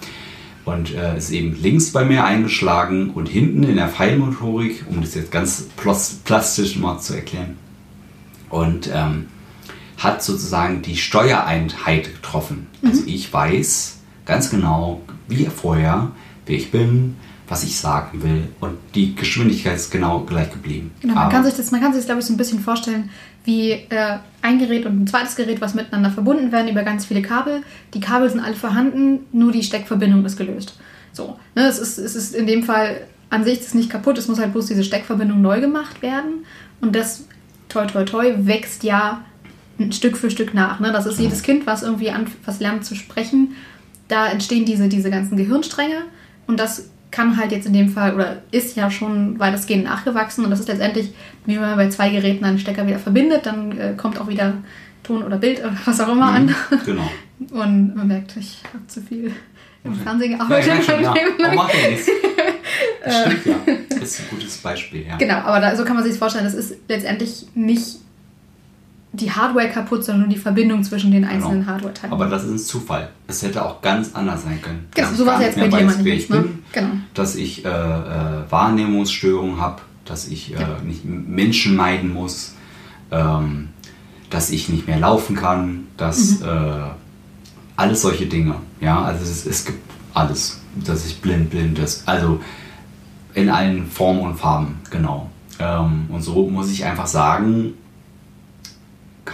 [0.65, 5.15] und äh, ist eben links bei mir eingeschlagen und hinten in der Pfeilmotorik, um das
[5.15, 5.69] jetzt ganz
[6.25, 7.57] plastisch mal zu erklären.
[8.49, 9.27] Und ähm,
[9.99, 12.67] hat sozusagen die Steuereinheit getroffen.
[12.83, 16.11] Also ich weiß ganz genau, wie vorher,
[16.47, 17.17] wer ich bin,
[17.49, 18.49] was ich sagen will.
[18.61, 20.93] Und die Geschwindigkeit ist genau gleich geblieben.
[21.01, 22.61] Genau, man Aber- kann sich das, man kann sich das, glaube ich, so ein bisschen
[22.61, 23.11] vorstellen,
[23.45, 27.21] wie äh, ein Gerät und ein zweites Gerät, was miteinander verbunden werden über ganz viele
[27.21, 27.63] Kabel.
[27.93, 30.79] Die Kabel sind alle vorhanden, nur die Steckverbindung ist gelöst.
[31.13, 34.29] So, ne, es ist, es ist in dem Fall an sich ist nicht kaputt, es
[34.29, 36.45] muss halt bloß diese Steckverbindung neu gemacht werden.
[36.81, 37.25] Und das,
[37.69, 39.25] toi toi toi, wächst ja
[39.79, 40.81] ein Stück für Stück nach.
[40.81, 40.93] Ne?
[40.93, 43.55] Das ist jedes Kind, was irgendwie an, was lernt zu sprechen,
[44.09, 46.03] da entstehen diese, diese ganzen Gehirnstränge
[46.47, 50.51] und das kann halt jetzt in dem Fall oder ist ja schon weitestgehend nachgewachsen und
[50.51, 51.13] das ist letztendlich,
[51.47, 54.55] wie wenn man bei zwei Geräten einen Stecker wieder verbindet, dann äh, kommt auch wieder
[55.05, 56.53] Ton oder Bild oder was auch immer an
[56.85, 57.09] Genau.
[57.53, 59.31] und man merkt, ich habe zu viel
[59.85, 60.67] im Fernsehen Ja, gearbeitet.
[60.67, 61.15] ich merk schon, ja.
[61.53, 62.09] Oh, macht ja nichts.
[63.05, 63.55] Das stimmt ja.
[63.91, 65.17] Das ist ein gutes Beispiel, ja.
[65.17, 67.99] Genau, aber da, so kann man sich vorstellen, das ist letztendlich nicht
[69.15, 71.73] die Hardware kaputt, sondern nur die Verbindung zwischen den einzelnen Genau.
[71.73, 72.13] Hardware-Teilen.
[72.13, 73.11] Aber das ist ein Zufall.
[73.29, 74.87] Es hätte auch ganz anders sein können.
[74.95, 76.41] Genau, so war es jetzt bei dir mal nicht, ich ne?
[76.41, 76.89] bin, Genau.
[77.15, 80.79] Dass ich äh, äh, Wahrnehmungsstörungen habe, dass ich äh, Ja.
[80.85, 82.55] nicht Menschen meiden muss,
[83.13, 83.69] ähm,
[84.31, 86.47] dass ich nicht mehr laufen kann, dass Mhm.
[86.47, 86.91] äh,
[87.77, 88.57] alles solche Dinge.
[88.81, 89.79] Ja, also es, es gibt
[90.13, 92.09] alles, dass ich blind, blind ist.
[92.09, 92.41] Also
[93.35, 95.31] in allen Formen und Farben, genau.
[95.61, 97.75] Ähm, und so muss ich einfach sagen,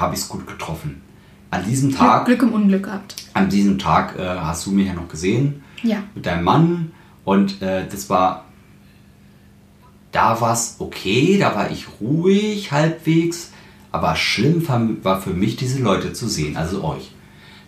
[0.00, 1.02] habe ich es gut getroffen.
[1.50, 3.16] An diesem Tag Glück, Glück im Unglück gehabt.
[3.34, 6.02] an diesem Tag äh, hast du mich ja noch gesehen Ja.
[6.14, 6.92] mit deinem Mann
[7.24, 8.44] und äh, das war,
[10.12, 13.50] da war es okay, da war ich ruhig halbwegs,
[13.92, 14.66] aber schlimm
[15.02, 17.10] war für mich diese Leute zu sehen, also euch,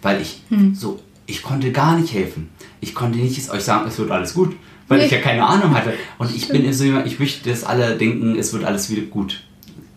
[0.01, 0.75] weil ich Hm.
[0.75, 4.55] so, ich konnte gar nicht helfen, ich konnte nicht euch sagen, es wird alles gut,
[4.89, 5.07] weil Nee.
[5.07, 8.37] ich ja keine Ahnung hatte und ich bin so jemand, ich möchte, dass alle denken,
[8.39, 9.43] es wird alles wieder gut.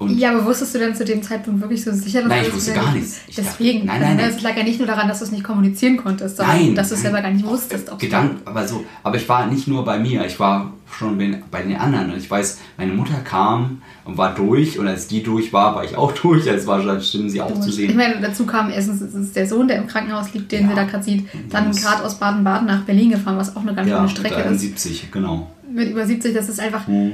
[0.05, 2.53] Und Ja, aber wusstest du denn zu dem Zeitpunkt wirklich so sicher, dass Nein, ich
[2.53, 3.19] wusste gar nichts.
[3.27, 3.85] Ich dachte- Deswegen.
[3.85, 4.33] nein, nein, Also, nein.
[4.37, 6.89] Es lag ja nicht nur daran, dass du es nicht kommunizieren konntest, sondern Nein, dass
[6.89, 7.91] du es selber gar nicht wusstest.
[7.91, 11.17] ob's Gedanken, aber so, aber ich war nicht nur bei mir, ich war schon
[11.51, 12.11] bei, den anderen.
[12.11, 15.83] Und ich weiß, meine Mutter kam und war durch und als die durch war, war
[15.83, 16.49] ich auch durch.
[16.49, 17.97] Als war dann stimmen sie auch zu Ich sehen.
[17.97, 20.69] meine, dazu kam erstens ist es der Sohn, der im Krankenhaus liegt, den Ja.
[20.69, 21.27] sie da gerade sieht.
[21.49, 24.35] Dann gerade aus Baden-Baden nach Berlin gefahren, was auch eine ganz Ja, schöne mit Strecke
[24.35, 24.45] ist.
[24.45, 25.51] 71, genau.
[25.69, 27.13] Mit über 70, das ist einfach, Hm.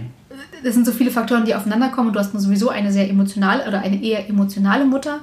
[0.64, 2.10] Das sind so viele Faktoren, die aufeinander kommen.
[2.10, 5.22] Und du hast sowieso eine sehr emotionale oder eine eher emotionale Mutter.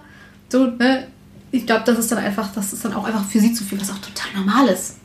[0.48, 1.06] So, ne?
[1.50, 3.80] Ich glaube, das ist dann einfach, das ist dann auch einfach für sie zu viel,
[3.80, 4.96] was auch total normal ist.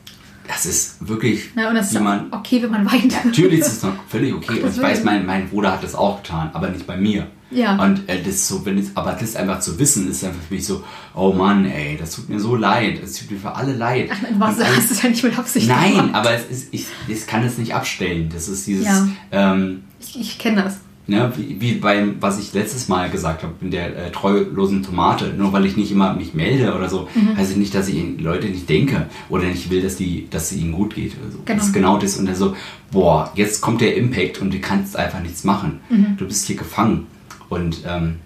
[0.46, 1.68] Das ist wirklich, Ne?
[1.68, 3.24] Und das ist man, okay, wenn man weint.
[3.24, 4.60] natürlich ist es noch völlig okay.
[4.62, 7.26] Und ich weiß, mein, mein Bruder hat das auch getan, aber nicht bei mir.
[7.50, 7.76] Ja.
[7.82, 10.66] Und äh, das so, wenn es, aber das einfach zu wissen, ist einfach für mich
[10.66, 10.82] so,
[11.14, 13.00] oh Mann, ey, das tut mir so leid.
[13.02, 14.10] Das tut mir für alle leid.
[14.12, 14.58] Ach, Und hast
[14.90, 16.14] du es ja nicht mit Absicht Nein, gemacht.
[16.14, 18.30] aber es ist, ich, ich kann es nicht abstellen.
[18.32, 19.08] Das ist dieses, Ja.
[19.30, 20.78] ähm, Ich, ich kenne das.
[21.06, 25.34] ne, wie, wie beim, was ich letztes Mal gesagt habe, in der äh, treulosen Tomate.
[25.36, 27.36] Nur weil ich nicht immer mich melde oder so, Mhm.
[27.36, 30.50] heißt es nicht, dass ich in Leute nicht denke oder nicht will, dass die, dass
[30.50, 31.12] es ihnen gut geht.
[31.12, 31.38] So.
[31.44, 31.58] Genau.
[31.58, 32.16] Das ist genau das.
[32.16, 32.56] Und dann so,
[32.90, 35.80] boah, jetzt kommt der Impact und du kannst einfach nichts machen.
[35.90, 36.16] Mhm.
[36.16, 37.06] Du bist hier gefangen.
[37.54, 38.16] Und ähm,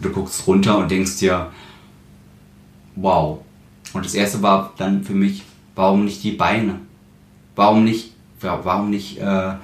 [0.00, 1.50] du guckst runter und denkst dir,
[2.96, 3.38] wow.
[3.92, 5.42] Und das erste war dann für mich,
[5.74, 6.80] warum nicht die Beine?
[7.54, 9.54] Warum nicht, wa- warum nicht, äh,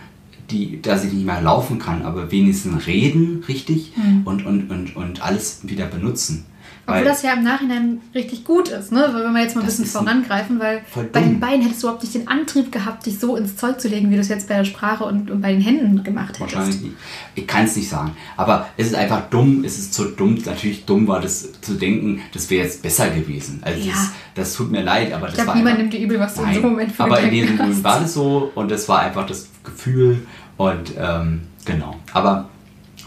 [0.51, 3.93] die, dass ich nicht mehr laufen kann, aber wenigstens reden richtig
[4.25, 6.45] und, und, und, und alles wieder benutzen.
[6.87, 9.09] Obwohl das ja im Nachhinein richtig gut ist, ne?
[9.13, 12.03] Weil wenn wir jetzt mal ein bisschen vorangreifen, weil bei den Beinen hättest du überhaupt
[12.03, 14.57] nicht den Antrieb gehabt, dich so ins Zeug zu legen, wie du es jetzt bei
[14.57, 16.83] der Sprache und, und bei den Händen gemacht Wahrscheinlich hättest.
[16.85, 16.97] nicht.
[17.37, 18.13] Ich kann es nicht sagen.
[18.37, 20.37] Aber es ist einfach dumm, es ist zu dumm.
[20.45, 23.61] Natürlich dumm war das zu denken, das wäre jetzt besser gewesen.
[23.63, 23.93] Also Ja.
[23.95, 26.19] das, das tut mir leid, aber das Ich glaube, war niemand einfach, nimmt dir übel,
[26.21, 28.71] was du in Nein, so einem Moment aber in diesem Moment war das so und
[28.71, 31.97] das war einfach das Gefühl und ähm, genau.
[32.13, 32.49] Aber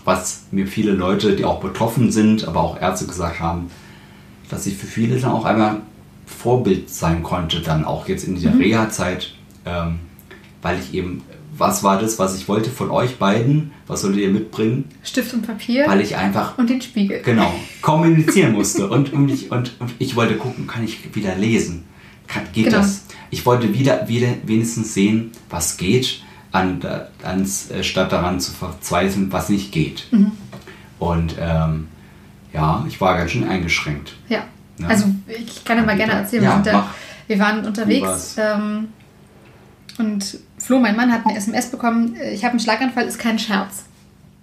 [0.06, 3.70] was mir viele Leute, die auch betroffen sind, aber auch Ärzte gesagt haben,
[4.50, 5.82] dass ich für viele dann auch einmal
[6.26, 8.62] Vorbild sein konnte, dann auch jetzt in dieser Mhm.
[8.62, 9.34] Reha-Zeit,
[9.66, 10.00] ähm,
[10.62, 11.24] weil ich eben,
[11.58, 15.46] was war das, was ich wollte von euch beiden, was solltet ihr mitbringen, Stift und
[15.48, 17.22] Papier weil ich einfach und den Spiegel.
[17.24, 21.84] genau kommunizieren musste und, und, ich, und, und ich wollte gucken, kann ich wieder lesen,
[22.28, 22.78] kann, geht Genau.
[22.78, 23.06] das?
[23.32, 26.22] Ich wollte wieder, wieder wenigstens sehen, was geht,
[26.56, 26.82] an,
[27.24, 30.08] ans, äh, statt daran zu verzweifeln, was nicht geht.
[30.12, 30.32] Mhm.
[31.00, 31.88] Und ähm,
[32.54, 34.14] ja, ich war ganz schön eingeschränkt.
[34.30, 34.46] Ja.
[34.80, 34.88] Ja.
[34.88, 36.44] Also ich kann ja mal gerne erzählen.
[36.44, 36.90] Ja, wir, da,
[37.28, 38.90] wir waren unterwegs ähm,
[39.98, 43.40] und Flo, mein Mann, hat eine SMS bekommen, äh, ich habe einen Schlaganfall, ist kein
[43.40, 43.86] Scherz.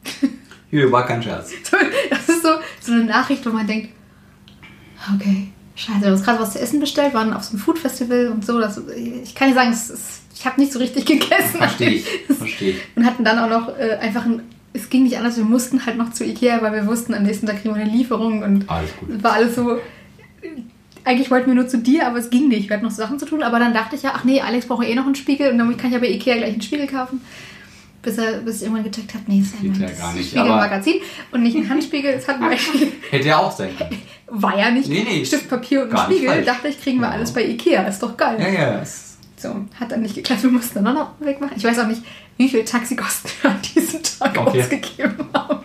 [0.71, 1.53] Hier war kein Scherz.
[2.11, 2.49] Das ist so,
[2.81, 3.91] so eine Nachricht, wo man denkt,
[5.15, 8.29] okay, scheiße, wir haben uns gerade was zu essen bestellt, waren auf so einem Food-Festival
[8.29, 8.61] und so.
[8.61, 11.59] Das, ich kann nicht sagen, es ist, ich habe nicht so richtig gegessen.
[11.59, 12.05] Verstehe ich,
[12.39, 12.75] verstehe.
[12.97, 14.43] Und hatten dann auch noch äh, einfach ein,
[14.73, 17.47] es ging nicht anders, wir mussten halt noch zu Ikea, weil wir wussten, am nächsten
[17.47, 19.23] Tag kriegen wir eine Lieferung und Alles gut.
[19.23, 19.79] war alles so,
[21.05, 22.69] eigentlich wollten wir nur zu dir, aber es ging nicht.
[22.69, 24.87] Wir hatten noch Sachen zu tun, aber dann dachte ich ja, ach nee, Alex braucht
[24.87, 27.21] eh noch einen Spiegel und dann kann ich ja bei Ikea gleich einen Spiegel kaufen.
[28.03, 30.95] Bis, er, bis ich irgendwann gecheckt habe, nee, es ist ja gar ein nicht, Spiegelmagazin
[31.31, 32.11] und nicht ein Handspiegel.
[32.15, 32.39] Es hat
[33.11, 33.97] Hätte ja auch sein können.
[34.29, 36.43] war ja nicht Nee, nee, Stift, Papier und ein gar Spiegel.
[36.45, 37.13] Dachte ich, kriegen wir Ja.
[37.13, 37.83] alles bei Ikea.
[37.85, 38.39] Ist doch geil.
[38.41, 38.83] Ja, ja,
[39.43, 40.43] So, hat dann nicht geklappt.
[40.45, 41.55] Wir mussten dann noch einen Weg machen.
[41.57, 42.03] Ich weiß auch nicht,
[42.37, 44.61] wie viel Taxikosten wir an diesem Tag Okay.
[44.63, 45.59] ausgegeben haben.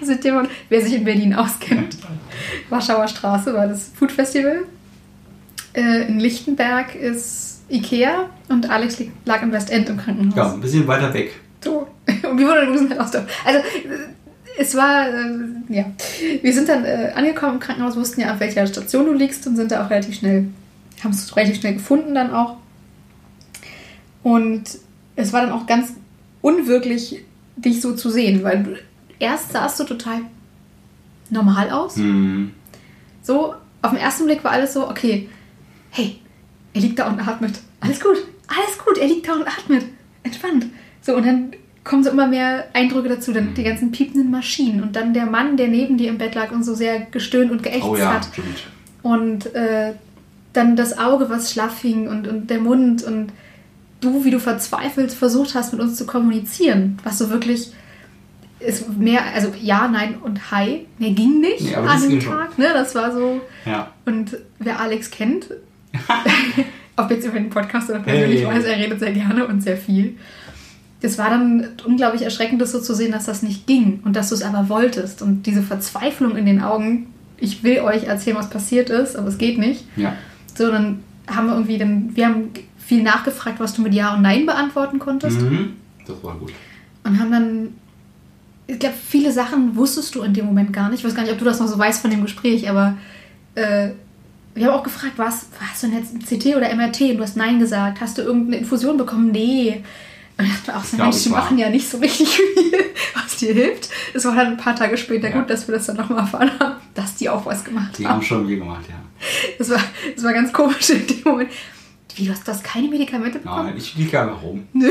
[0.00, 1.96] Also jemand, wer sich in Berlin auskennt.
[2.70, 4.60] Warschauer Straße war das Food Festival.
[5.74, 10.36] Äh, in Lichtenberg ist Ikea und Alex lag im Westend im Krankenhaus.
[10.36, 11.32] ja, ein bisschen weiter weg.
[11.62, 11.86] So.
[12.06, 13.24] Und wir wurden halt Ausdorf.
[13.44, 13.62] Also, äh,
[14.60, 15.28] es war, äh,
[15.68, 15.84] ja.
[16.42, 19.56] Wir sind dann äh, angekommen im Krankenhaus, wussten ja, auf welcher Station du liegst und
[19.56, 20.46] sind da auch relativ schnell,
[21.04, 22.56] haben es relativ schnell gefunden dann auch.
[24.22, 24.64] Und
[25.16, 25.92] es war dann auch ganz
[26.40, 27.24] unwirklich,
[27.56, 28.76] dich so zu sehen, weil du,
[29.18, 30.20] erst sahst du total
[31.30, 31.96] normal aus.
[31.96, 32.52] Hm.
[33.22, 35.28] So, auf den ersten Blick war alles so, okay,
[35.90, 36.18] hey,
[36.74, 37.60] er liegt da und atmet.
[37.80, 39.84] Alles gut, alles gut, er liegt da und atmet.
[40.22, 40.66] Entspannt.
[41.00, 41.52] So, und dann
[41.84, 45.56] kommen so immer mehr Eindrücke dazu, dann die ganzen piependen Maschinen und dann der Mann,
[45.56, 48.28] der neben dir im Bett lag und so sehr gestöhnt und geächtzt Oh ja, hat.
[48.32, 48.66] stimmt.
[49.02, 49.94] Und äh,
[50.52, 53.32] dann das Auge, was schlaff hing und, und der Mund und
[54.00, 57.72] du, wie du verzweifelt versucht hast, mit uns zu kommunizieren, was so wirklich
[58.60, 62.32] ist mehr, also ja, nein und hi, mehr ging nicht Nee, an dem schon.
[62.32, 62.66] Tag, ne?
[62.72, 63.40] Das war so.
[63.64, 63.92] Ja.
[64.04, 65.46] Und wer Alex kennt,
[66.96, 68.46] ob jetzt über den Podcast oder persönlich Hey.
[68.56, 70.16] weiß, er redet sehr gerne und sehr viel.
[71.00, 74.30] Das war dann unglaublich erschreckend, das so zu sehen, dass das nicht ging und dass
[74.30, 75.22] du es aber wolltest.
[75.22, 77.06] Und diese Verzweiflung in den Augen,
[77.36, 79.84] ich will euch erzählen, was passiert ist, aber es geht nicht.
[79.94, 80.14] Ja.
[80.56, 82.50] So, dann haben wir irgendwie, dann, wir haben
[82.88, 85.40] viel nachgefragt, was du mit Ja und Nein beantworten konntest.
[85.40, 85.76] Mhm.
[86.06, 86.52] Das war gut.
[87.04, 87.68] Und haben dann,
[88.66, 91.00] ich glaube, viele Sachen wusstest du in dem Moment gar nicht.
[91.00, 92.96] Ich weiß gar nicht, ob du das noch so weißt von dem Gespräch, aber
[93.54, 93.90] äh,
[94.54, 97.02] wir haben auch gefragt, was, hast du denn jetzt CT oder MRT?
[97.02, 98.00] Und du hast Nein gesagt.
[98.00, 99.30] Hast du irgendeine Infusion bekommen?
[99.32, 99.82] Nee.
[100.38, 102.72] Und ich dachte mir auch so, Mensch, die machen ja nicht so richtig viel,
[103.14, 103.90] was dir hilft.
[104.14, 105.38] Es war dann ein paar Tage später Ja.
[105.38, 108.14] gut, dass wir das dann nochmal erfahren haben, dass die auch was gemacht Die haben.
[108.14, 108.94] haben schon viel gemacht, ja.
[109.58, 109.80] Das war,
[110.14, 111.50] das war ganz komisch in dem Moment.
[112.18, 113.66] Wie, du hast, du hast keine Medikamente bekommen?
[113.66, 114.66] Nein, ich liege einfach rum.
[114.72, 114.90] Nö.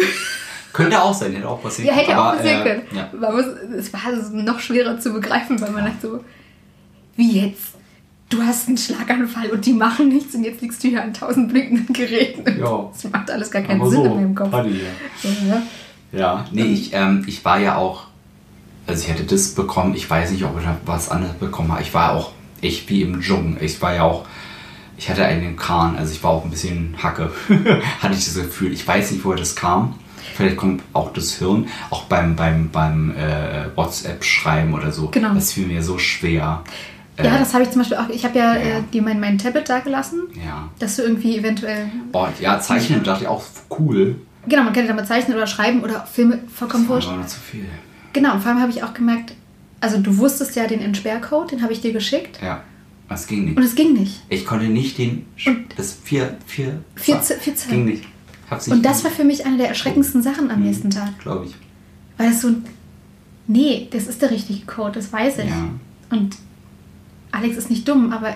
[0.73, 2.81] Könnte auch sein, hätte auch passieren Ja, hätte können, auch aber, passieren äh, können.
[2.95, 3.09] Ja.
[3.19, 3.45] Man muss,
[3.77, 4.01] es war
[4.43, 6.23] noch schwerer zu begreifen, weil man dachte so,
[7.15, 7.73] wie jetzt?
[8.29, 11.49] Du hast einen Schlaganfall und die machen nichts und jetzt liegst du hier an tausend
[11.49, 12.59] blinkenden Geräten.
[12.59, 12.89] Ja.
[12.93, 14.51] Das macht alles gar keinen Aber Sinn so, in meinem Kopf.
[14.51, 14.81] Paddy,
[15.23, 15.29] ja.
[15.47, 15.61] Ja.
[16.11, 18.03] Ja, nee, ich, ähm, ich war ja auch
[18.85, 21.81] Also ich hätte das bekommen, ich weiß nicht, ob ich was anderes bekommen habe.
[21.81, 23.61] Ich war auch echt wie im Dschungel.
[23.61, 24.25] Ich war ja auch,
[24.97, 27.31] ich hatte einen Kahn, also ich war auch ein bisschen Hacke,
[28.01, 28.73] hatte ich das Gefühl.
[28.73, 29.95] Ich weiß nicht, woher das kam.
[30.35, 35.07] Vielleicht kommt auch das Hirn, auch beim, beim, beim äh, WhatsApp-Schreiben oder so.
[35.09, 35.33] Genau.
[35.33, 36.63] Das fiel mir so schwer.
[37.17, 38.09] Ja, Äh, das habe ich zum Beispiel auch.
[38.09, 38.59] Ich habe ja, ja.
[38.79, 40.69] Äh, dir mein, mein Tablet da gelassen, Ja.
[40.79, 41.89] dass du irgendwie eventuell.
[42.11, 43.43] Boah, ja, Zeichnen dachte ich auch
[43.79, 44.15] cool.
[44.47, 47.11] Genau, man kann ja damit zeichnen oder schreiben oder Filme vollkommen Das war wurscht.
[47.17, 47.65] noch zu viel.
[48.13, 49.33] Genau, und vor allem habe ich auch gemerkt,
[49.81, 52.61] also du wusstest ja den Entsperrcode, den habe ich dir geschickt Ja,
[53.09, 53.57] das ging nicht.
[53.57, 54.21] und es ging nicht.
[54.29, 55.25] Ich konnte nicht den.
[55.45, 57.85] Und- das vier, vier, Vier vier Zeilen.
[57.85, 58.03] ging nicht.
[58.49, 61.17] Hab's nicht Und das war für mich eine der erschreckendsten Sachen am nächsten Tag.
[61.19, 61.55] glaube ich.
[62.17, 62.49] Weil es so,
[63.47, 65.49] nee, das ist der richtige Code, das weiß ich.
[65.49, 65.69] Ja.
[66.09, 66.35] Und
[67.31, 68.35] Alex ist nicht dumm, aber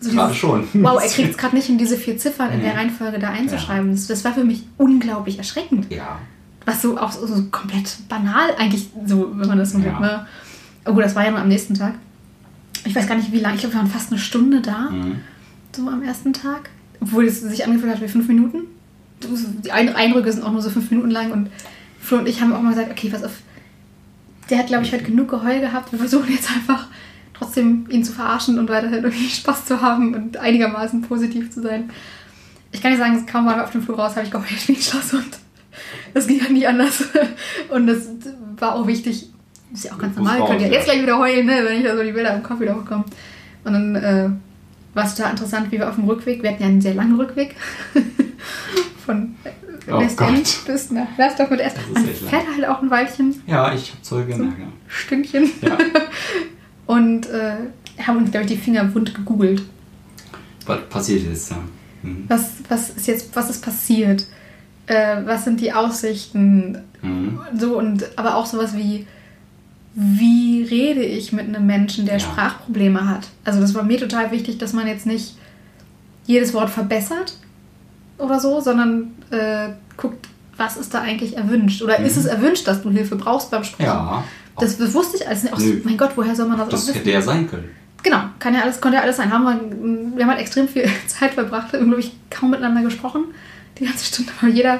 [0.00, 0.66] so Gerade schon.
[0.74, 2.66] Wow, er kriegt es gerade nicht hin, diese vier Ziffern in Ja.
[2.70, 3.90] der Reihenfolge da einzuschreiben.
[3.90, 5.90] Das, das war für mich unglaublich erschreckend.
[5.90, 6.18] Ja.
[6.66, 9.84] Was so auch so, so komplett banal eigentlich so, wenn man das so Ja.
[9.90, 10.00] sieht.
[10.00, 10.26] Ne?
[10.84, 11.94] Oh gut, das war ja nur am nächsten Tag.
[12.84, 13.54] Ich weiß gar nicht, wie lange.
[13.56, 15.20] Ich glaube, wir waren fast eine Stunde da, Mhm.
[15.74, 16.70] so am ersten Tag.
[17.00, 18.62] Obwohl es sich angefühlt hat wie fünf Minuten.
[19.64, 21.50] Die Ein- Eindrücke sind auch nur so fünf Minuten lang und
[22.00, 23.32] Flo und ich haben auch mal gesagt, okay, pass auf.
[24.50, 25.92] Der hat, glaube ich, heute genug Geheul gehabt.
[25.92, 26.86] Wir versuchen jetzt einfach
[27.34, 31.90] trotzdem ihn zu verarschen und weiterhin irgendwie Spaß zu haben und einigermaßen positiv zu sein.
[32.72, 34.72] Ich kann nicht sagen, kaum waren wir auf dem Flur raus, habe ich geheult wie
[34.74, 35.24] ein Schlosshund.
[36.14, 37.04] Das ging ja nicht anders.
[37.70, 38.08] Und das
[38.58, 39.28] war auch wichtig.
[39.72, 40.40] Ist ja auch ganz normal.
[40.40, 42.42] Ich könnte ja jetzt gleich wieder heulen, ne, wenn ich da so die Bilder im
[42.42, 43.04] Kopf wieder hochkomme.
[43.64, 44.28] Und dann äh,
[44.94, 47.16] war es total interessant, wie wir auf dem Rückweg, wir hatten ja einen sehr langen
[47.16, 47.54] Rückweg,
[49.04, 49.34] von
[49.90, 52.30] Oh Westend bis nach Lersdorf mit ist Man echt lang.
[52.30, 54.58] fährt halt auch ein Weilchen, Ja, ich habe Zeuge gemerkt.
[54.58, 54.66] Ja.
[54.86, 55.50] Stündchen.
[55.62, 55.78] Ja.
[56.86, 57.54] Und äh,
[58.06, 59.62] haben uns, glaube ich, die Finger wund gegoogelt.
[60.66, 61.50] Was passiert jetzt?
[61.50, 61.56] Ja.
[62.02, 62.24] Mhm.
[62.28, 64.26] Was, was ist jetzt, was ist passiert?
[64.86, 66.78] Äh, was sind die Aussichten?
[67.02, 67.38] Mhm.
[67.58, 69.06] So und aber auch sowas wie,
[70.00, 72.20] wie rede ich mit einem Menschen, der Ja.
[72.20, 73.28] Sprachprobleme hat?
[73.44, 75.36] Also das war mir total wichtig, dass man jetzt nicht
[76.24, 77.34] jedes Wort verbessert
[78.16, 81.82] oder so, sondern äh, guckt, was ist da eigentlich erwünscht?
[81.82, 83.90] Oder ist es erwünscht, dass du Hilfe brauchst beim Sprechen?
[83.90, 83.96] Mhm.
[83.96, 84.24] Ja.
[84.60, 85.58] Das, das wusste ich alles nicht.
[85.58, 85.80] Nö.
[85.84, 86.98] mein Gott, woher soll man das, Das wissen?
[86.98, 87.68] hätte ja sein können.
[88.04, 89.32] Genau, kann ja alles, konnte ja alles sein.
[89.32, 92.82] Haben wir, wir haben halt extrem viel Zeit verbracht, wir haben, glaube ich, kaum miteinander
[92.82, 93.24] gesprochen,
[93.80, 94.78] die ganze Stunde, weil jeder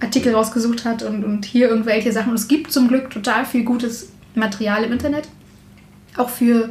[0.00, 2.30] Artikel rausgesucht hat und, und hier irgendwelche Sachen.
[2.30, 5.28] Und es gibt zum Glück total viel gutes Material im Internet,
[6.16, 6.70] auch für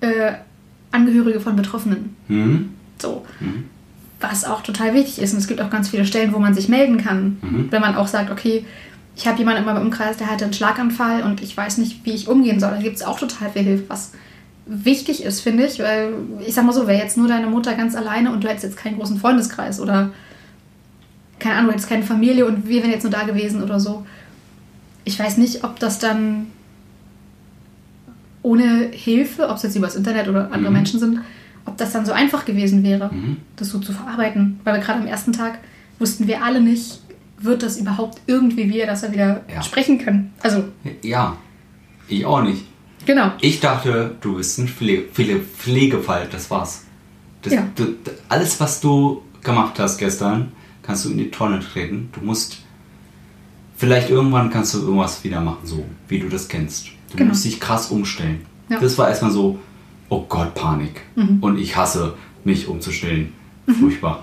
[0.00, 0.32] äh,
[0.90, 2.16] Angehörige von Betroffenen.
[2.28, 2.70] Mhm.
[3.00, 3.24] So.
[3.40, 3.64] Mhm.
[4.20, 5.32] Was auch total wichtig ist.
[5.32, 7.68] Und es gibt auch ganz viele Stellen, wo man sich melden kann, Mhm.
[7.70, 8.64] wenn man auch sagt, okay,
[9.16, 12.12] ich habe jemanden in meinem Umkreis, der hatte einen Schlaganfall und ich weiß nicht, wie
[12.12, 12.70] ich umgehen soll.
[12.70, 14.12] Da gibt es auch total viel Hilfe, was
[14.64, 15.80] wichtig ist, finde ich.
[15.80, 16.14] Weil
[16.46, 18.76] ich sag mal so, wäre jetzt nur deine Mutter ganz alleine und du hättest jetzt
[18.76, 20.10] keinen großen Freundeskreis oder
[21.38, 24.06] keine Ahnung, du hättest keine Familie und wir wären jetzt nur da gewesen oder so.
[25.04, 26.46] Ich weiß nicht, ob das dann
[28.42, 30.76] ohne Hilfe, ob es jetzt übers Internet oder andere Mhm.
[30.76, 31.20] Menschen sind,
[31.64, 33.36] ob das dann so einfach gewesen wäre, Mhm.
[33.56, 34.60] das so zu verarbeiten.
[34.64, 35.58] Weil wir gerade am ersten Tag
[35.98, 37.00] wussten wir alle nicht,
[37.38, 39.62] wird das überhaupt irgendwie wir, dass wir wieder Ja.
[39.62, 40.32] sprechen können.
[40.42, 40.64] Also,
[41.02, 41.36] Ja,
[42.08, 42.64] ich auch nicht.
[43.06, 43.32] genau.
[43.40, 46.84] Ich dachte, du bist ein Pflege, Pflege, Pflegefall, das war's.
[47.42, 47.66] Das, Ja.
[47.74, 47.94] du,
[48.28, 52.08] alles, was du gemacht hast gestern, kannst du in die Tonne treten.
[52.12, 52.58] Du musst,
[53.82, 56.86] vielleicht irgendwann kannst du irgendwas wieder machen, so wie du das kennst.
[57.10, 57.30] Du Genau.
[57.30, 58.42] musst dich krass umstellen.
[58.68, 58.78] Ja.
[58.78, 59.58] Das war erstmal so,
[60.08, 61.00] oh Gott, Panik.
[61.16, 61.38] Mhm.
[61.40, 62.14] Und ich hasse,
[62.44, 63.32] mich umzustellen.
[63.80, 64.22] Furchtbar.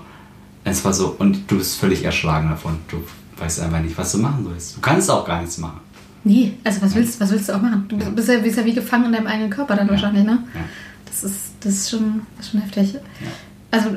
[0.64, 2.78] Es war so, und du bist völlig erschlagen davon.
[2.88, 3.02] Du
[3.36, 4.76] weißt einfach nicht, was du machen sollst.
[4.78, 5.80] Du kannst auch gar nichts machen.
[6.24, 7.84] Nee, also was willst, was willst du auch machen?
[7.86, 9.92] Du bist, ja, bist ja wie gefangen in deinem eigenen Körper dann Ja.
[9.92, 10.38] wahrscheinlich, ne?
[10.54, 10.60] Ja.
[11.04, 12.94] Das ist, das ist, schon, das ist schon heftig.
[13.70, 13.90] Also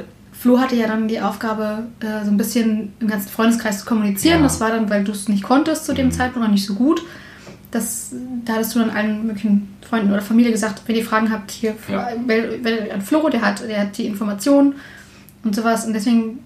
[0.43, 4.39] Flo hatte ja dann die Aufgabe, äh, so ein bisschen im ganzen Freundeskreis zu kommunizieren.
[4.39, 4.43] Ja.
[4.43, 6.11] Das war dann, weil du es nicht konntest zu dem Mhm.
[6.11, 7.01] Zeitpunkt noch nicht so gut.
[7.71, 8.11] Das,
[8.43, 11.75] da hattest du dann allen möglichen Freunden oder Familie gesagt, wenn ihr Fragen habt, hier
[11.87, 12.07] Ja.
[12.93, 14.75] an Flo, der hat, der hat die Informationen
[15.45, 15.85] und sowas.
[15.85, 16.39] Und deswegen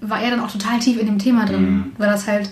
[0.00, 1.92] war er dann auch total tief in dem Thema drin, Mhm.
[1.98, 2.50] weil das halt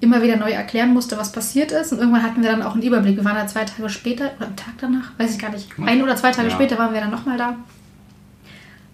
[0.00, 1.90] immer wieder neu erklären musste, was passiert ist.
[1.92, 3.16] Und irgendwann hatten wir dann auch einen Überblick.
[3.16, 5.68] Wir waren da zwei Tage später oder am Tag danach, weiß ich gar nicht.
[5.84, 6.54] Ein oder zwei Tage Ja.
[6.54, 7.56] später waren wir dann nochmal da.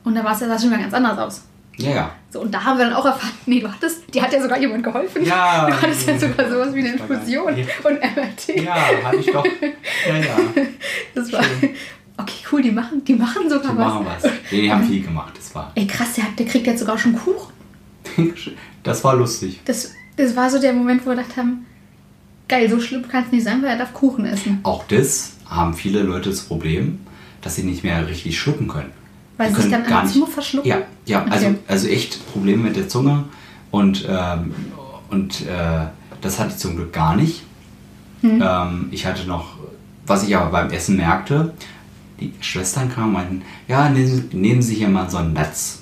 [0.04, 1.42] Und da war es ja sah schon wieder ganz anders aus.
[1.76, 2.14] Ja, ja.
[2.30, 4.58] So, und da haben wir dann auch erfahren, nee, du hattest, dir hat ja sogar
[4.58, 5.24] jemand geholfen.
[5.24, 5.66] Ja.
[5.68, 7.56] Du hattest ja sogar sowas wie eine Infusion und
[8.00, 8.62] MRT.
[8.62, 9.44] Ja, hatte ich doch.
[9.44, 10.36] Ja, ja.
[11.14, 11.40] Das war,
[12.18, 13.94] okay, cool, die machen, die machen sogar Die was.
[13.94, 14.32] machen was.
[14.50, 15.32] Die haben viel gemacht.
[15.36, 17.52] Das war, Ey, krass, der, hat, der kriegt jetzt sogar schon Kuchen.
[18.82, 19.60] das war lustig.
[19.64, 21.66] Das, das war so der Moment, wo wir gedacht haben,
[22.46, 24.60] geil, so schlimm kann es nicht sein, weil er darf Kuchen essen.
[24.62, 27.00] Auch das haben viele Leute das Problem,
[27.40, 28.92] dass sie nicht mehr richtig schlucken können.
[29.36, 30.68] Weil sie sich dann an der Zunge verschlucken?
[30.68, 31.30] Ja, ja Okay.
[31.30, 33.24] also, also echt Probleme mit der Zunge.
[33.70, 34.54] Und, ähm,
[35.10, 35.86] und äh,
[36.20, 37.42] das hatte ich zum Glück gar nicht.
[38.22, 39.56] Ähm, ich hatte noch,
[40.06, 41.52] was ich aber beim Essen merkte,
[42.20, 45.80] die Schwestern kamen und meinten, ja, nehmen, nehmen Sie hier mal so ein Netz,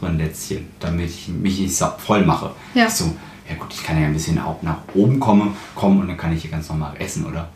[0.00, 2.50] so ein Netzchen, damit ich mich nicht so voll mache.
[2.74, 2.86] Ja.
[2.86, 3.04] Ich so,
[3.48, 6.32] ja gut, ich kann ja ein bisschen auch nach oben kommen, kommen und dann kann
[6.32, 7.48] ich hier ganz normal essen, oder?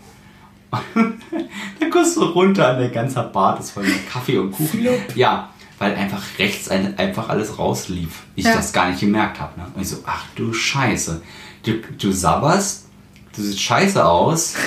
[0.94, 4.86] Dann guckst du runter und der ganze Bart ist voll mit Kaffee und Kuchen.
[5.14, 8.22] Ja, weil einfach rechts ein, einfach alles rauslief.
[8.34, 8.54] Ich Ja.
[8.56, 9.60] das gar nicht gemerkt habe.
[9.60, 9.66] Ne?
[9.74, 11.20] Und ich so, ach du Scheiße.
[11.64, 12.86] Du, du sabberst,
[13.34, 14.54] du siehst scheiße aus.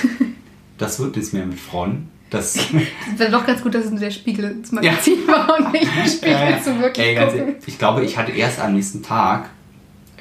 [0.77, 2.07] Das wird nichts mehr mit Frauen.
[2.29, 2.55] Das,
[3.13, 5.89] Es wäre doch ganz gut, dass es nur der Spiegel ins Magazin war und nicht
[5.93, 7.55] ein Spiegel Äh, zu wirklich ey, ganz gucken.
[7.65, 9.49] ich glaube, ich hatte erst am nächsten Tag,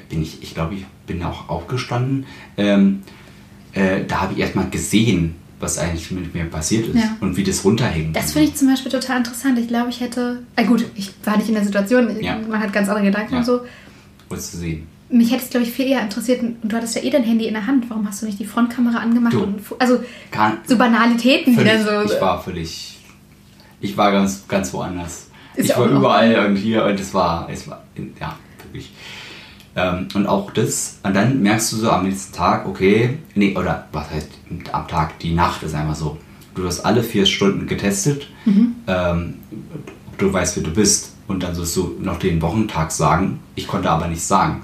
[0.09, 2.25] bin ich, ich glaube, ich bin auch aufgestanden,
[2.57, 3.03] ähm,
[3.71, 7.17] äh, da habe ich erstmal gesehen, was eigentlich mit mir passiert ist Ja.
[7.21, 8.15] und wie das runterhängt.
[8.15, 9.59] Das finde ich zum Beispiel total interessant.
[9.59, 10.43] Ich glaube, ich hätte.
[10.55, 12.21] Ah, gut, ich war nicht in der Situation.
[12.21, 12.37] Ja.
[12.37, 13.39] Man hat ganz andere Gedanken Ja.
[13.39, 13.61] und so.
[14.29, 14.87] Wolltest du sehen?
[15.11, 16.41] Mich hätte es, glaube ich, viel eher interessiert.
[16.43, 17.89] Und du hattest ja eh dein Handy in der Hand.
[17.89, 19.33] Warum hast du nicht die Frontkamera angemacht?
[19.33, 19.41] Du.
[19.41, 22.13] Und, also, Gar, so Banalitäten, völlig, dann so.
[22.13, 22.99] ich war völlig,
[23.81, 25.27] ich war ganz, ganz woanders.
[25.55, 27.83] Ist ich war überall und hier und es war, es war,
[28.19, 28.91] ja, wirklich.
[29.75, 33.87] Ähm, und auch das, und dann merkst du so am nächsten Tag, okay, nee, oder
[33.91, 34.29] was heißt
[34.71, 36.17] am Tag, die Nacht ist einfach so.
[36.55, 38.75] Du wirst alle vier Stunden getestet, Mhm.
[38.87, 39.35] ähm,
[40.07, 41.13] ob du weißt, wer du bist.
[41.27, 43.39] Und dann sollst du noch den Wochentag sagen.
[43.55, 44.63] Ich konnte aber nicht sagen.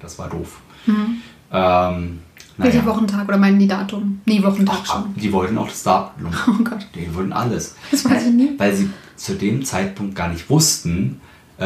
[0.00, 0.60] Das war doof.
[0.86, 2.18] Ähm,
[2.56, 2.86] Welcher naja.
[2.86, 4.20] Wochentag oder meinen die Datum?
[4.26, 5.14] Nee, Wochentag Ach, schon.
[5.16, 6.26] die wollten auch das Datum.
[6.46, 6.86] Oh Gott.
[6.94, 7.74] Die wollten alles.
[7.90, 8.50] Das weiß ich nie.
[8.58, 11.20] Weil sie zu dem Zeitpunkt gar nicht wussten,
[11.58, 11.64] äh,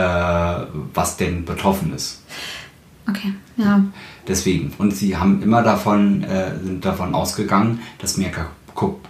[0.95, 2.23] was denn betroffen ist.
[3.09, 3.85] Okay, ja.
[4.27, 4.73] Deswegen.
[4.79, 8.51] Und sie haben immer davon, äh, sind davon ausgegangen, dass mir ka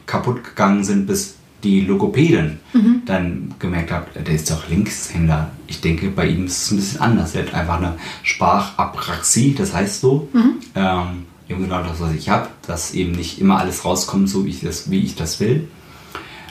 [0.06, 2.58] kaputt gegangen sind, bis die Logopädin
[3.04, 5.50] dann gemerkt hat, der ist doch Linkshänder.
[5.66, 7.34] Ich denke, bei ihm ist es ein bisschen anders.
[7.34, 10.28] Er hat einfach eine Sprachapraxie, das heißt so.
[10.74, 14.50] Ähm, eben genau das, was ich habe, dass eben nicht immer alles rauskommt, so wie
[14.50, 15.68] ich das, wie ich das will.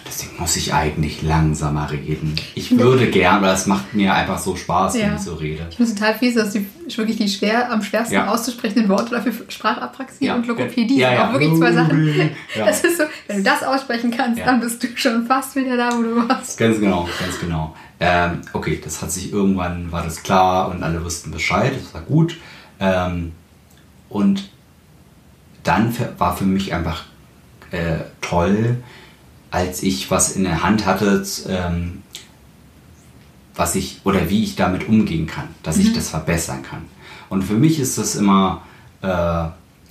[0.08, 2.34] Deswegen muss ich eigentlich langsamer reden.
[2.56, 5.16] Ich würde gern, aber es macht mir einfach so Spaß, wenn Ja.
[5.16, 5.68] ich so rede.
[5.70, 6.66] Ich finde es total fies, dass die
[6.96, 8.28] wirklich die schwer, am schwersten Ja.
[8.28, 10.36] auszusprechenden Worte dafür Sprachapraxie Ja.
[10.36, 11.28] und Logopädie Ja, sind ja.
[11.30, 12.32] auch wirklich zwei Sachen.
[12.56, 15.90] Das ist so, wenn du das aussprechen kannst, dann bist du schon fast wieder da,
[15.98, 16.58] wo du warst.
[16.58, 17.76] Ganz genau, ganz genau.
[18.00, 22.02] Ähm, okay, das hat sich irgendwann, war das klar und alle wussten Bescheid, das war
[22.02, 22.38] gut.
[22.80, 23.34] Ähm,
[24.10, 24.50] und
[25.64, 27.04] dann war für mich einfach
[27.72, 28.78] äh, toll,
[29.58, 32.04] als ich was in der Hand hatte, ähm,
[33.56, 36.86] was ich oder wie ich damit umgehen kann, dass ich das verbessern kann.
[37.28, 38.62] Und für mich ist das immer,
[39.02, 39.46] äh,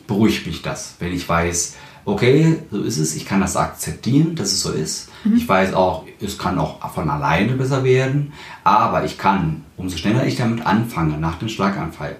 [0.06, 1.74] beruhigt mich das, wenn ich weiß,
[2.04, 5.08] okay, so ist es, ich kann das akzeptieren, dass es so ist.
[5.34, 10.24] Ich weiß auch, es kann auch von alleine besser werden, aber ich kann, umso schneller
[10.24, 12.14] ich damit anfange, nach dem Schlaganfall,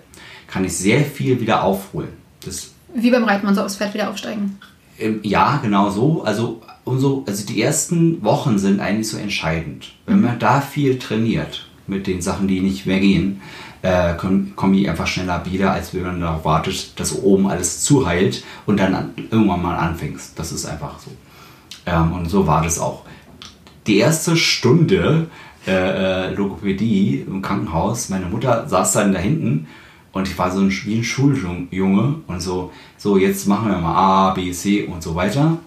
[0.49, 2.15] kann ich sehr viel wieder aufholen.
[2.45, 4.59] Das Wie beim Reiten, man soll aufs Pferd wieder aufsteigen.
[4.99, 6.23] Ähm, Ja, genau so.
[6.23, 9.93] Also, umso, also die ersten Wochen sind eigentlich so entscheidend.
[10.07, 13.43] Wenn man da viel trainiert mit den Sachen, die nicht mehr gehen,
[13.83, 17.83] äh, kommen komm ich einfach schneller wieder, als wenn man darauf wartet, dass oben alles
[17.83, 20.39] zuheilt und dann an, irgendwann mal anfängst.
[20.39, 21.11] Das ist einfach so.
[21.87, 23.05] Ähm, und so war das auch.
[23.87, 25.29] Die erste Stunde
[25.67, 25.73] äh,
[26.29, 29.67] äh, Logopädie im Krankenhaus, meine Mutter saß dann da hinten
[30.17, 33.95] und ich war so ein, wie ein Schuljunge und so, so jetzt machen wir mal
[33.95, 35.59] A, B, C und so weiter.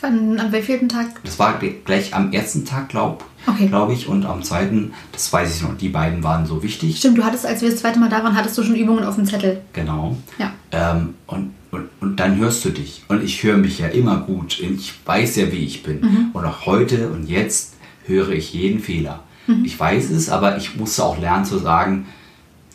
[0.00, 1.06] Wann, am wievielten Tag?
[1.24, 3.66] Das war gleich am ersten Tag, glaube Okay.
[3.66, 6.96] glaub ich, und am zweiten, das weiß ich noch, die beiden waren so wichtig.
[6.96, 9.16] Stimmt, du hattest, als wir das zweite Mal da waren, hattest du schon Übungen auf
[9.16, 9.60] dem Zettel.
[9.72, 10.16] Genau.
[10.38, 10.52] Ja.
[10.72, 13.04] Ähm, und, und, und dann hörst du dich.
[13.08, 14.60] Und ich höre mich ja immer gut.
[14.60, 16.30] Ich weiß ja, wie ich bin.
[16.32, 17.74] Und auch heute und jetzt
[18.06, 19.20] höre ich jeden Fehler.
[19.64, 22.06] Ich weiß es, aber ich musste auch lernen zu sagen,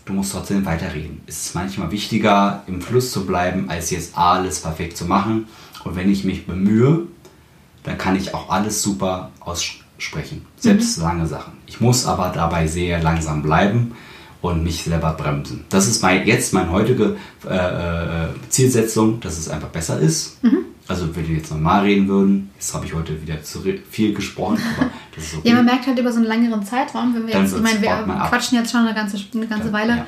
[0.06, 1.22] du musst trotzdem weiterreden.
[1.28, 5.48] Es ist manchmal wichtiger, im Fluss zu bleiben, als jetzt alles perfekt zu machen.
[5.84, 7.08] Und wenn ich mich bemühe,
[7.84, 10.46] dann kann ich auch alles super aussprechen.
[10.58, 11.54] Selbst lange Sachen.
[11.68, 13.94] Ich muss aber dabei sehr langsam bleiben
[14.42, 15.66] und mich selber bremsen.
[15.70, 20.38] Das ist mein, jetzt meine heutige äh, äh, Zielsetzung, dass es einfach besser ist.
[20.88, 24.60] Also wenn wir jetzt normal reden würden, jetzt habe ich heute wieder zu viel gesprochen,
[24.78, 25.50] aber das ist okay.
[25.50, 27.82] Ja, man merkt halt über so einen längeren Zeitraum, wenn wir Dann jetzt, ich meine,
[27.82, 29.98] wir quatschen jetzt schon eine ganze, eine ganze Ja, Weile.
[29.98, 30.06] ja.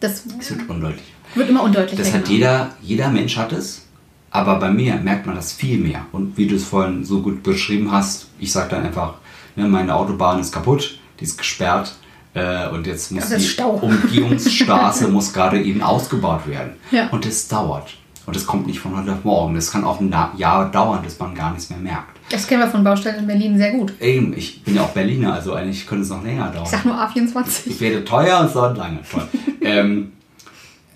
[0.00, 1.04] Das es wird undeutlich.
[1.34, 2.02] wird immer undeutlicher.
[2.02, 2.32] Das hat genau.
[2.34, 3.86] jeder, jeder Mensch hat es,
[4.30, 6.06] aber bei mir merkt man das viel mehr.
[6.12, 9.14] Und wie du es vorhin so gut beschrieben hast, ich sage dann einfach,
[9.56, 11.96] ne, meine Autobahn ist kaputt, die ist gesperrt
[12.34, 13.70] äh, und jetzt muss das die Stau.
[13.72, 16.74] Umgehungsstraße muss gerade eben ausgebaut werden.
[16.90, 17.08] Ja.
[17.08, 17.94] Und das dauert.
[18.28, 19.54] Und das kommt nicht von heute auf morgen.
[19.54, 22.14] Das kann auch ein Jahr dauern, bis man gar nichts mehr merkt.
[22.28, 23.94] Das kennen wir von Baustellen in Berlin sehr gut.
[24.02, 26.64] Eben, ich bin ja auch Berliner, also eigentlich könnte es noch länger dauern.
[26.64, 27.68] Ich sag nur A24.
[27.68, 28.98] Ich werde teuer und so lange.
[29.10, 29.26] Toll.
[29.62, 30.12] ähm,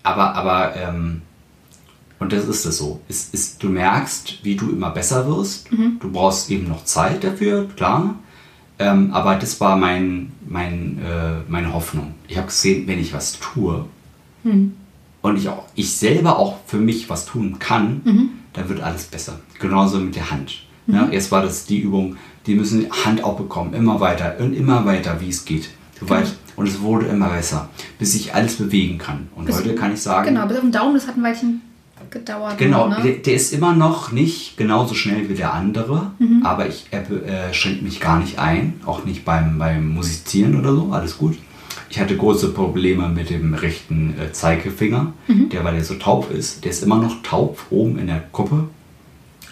[0.03, 1.23] aber, aber, ähm,
[2.19, 3.01] Und das ist es so.
[3.09, 5.69] Es ist, du merkst, wie du immer besser wirst.
[6.01, 8.17] Du brauchst eben noch Zeit dafür, klar.
[8.79, 12.13] Ähm, aber das war mein, mein, äh, meine Hoffnung.
[12.29, 13.87] Ich habe gesehen, wenn ich was tue
[15.23, 19.39] und ich, auch, ich selber auch für mich was tun kann, dann wird alles besser.
[19.59, 20.65] Genauso mit der Hand.
[20.89, 22.17] Ja, erst war das die Übung,
[22.47, 25.71] die müssen die Hand auch bekommen, immer weiter und immer weiter, wie es geht.
[26.01, 26.35] So weit.
[26.57, 27.69] Und es wurde immer besser,
[27.99, 29.29] bis ich alles bewegen kann.
[29.37, 31.63] Und Bis- heute kann ich sagen, Genau, bis auf den Daumen, das hat ein Weilchen
[32.11, 32.59] gedauert.
[32.59, 33.19] Genau, noch, der, ne?
[33.21, 36.45] der ist immer noch nicht genauso schnell wie der andere, Mhm.
[36.45, 40.91] aber ich äh, schränke mich gar nicht ein, auch nicht beim, beim Musizieren oder so,
[40.93, 41.39] alles gut.
[41.93, 45.51] Ich hatte große Probleme mit dem rechten äh, Zeigefinger, Mhm.
[45.51, 48.65] der, weil der so taub ist, der ist immer noch taub oben in der Kuppe,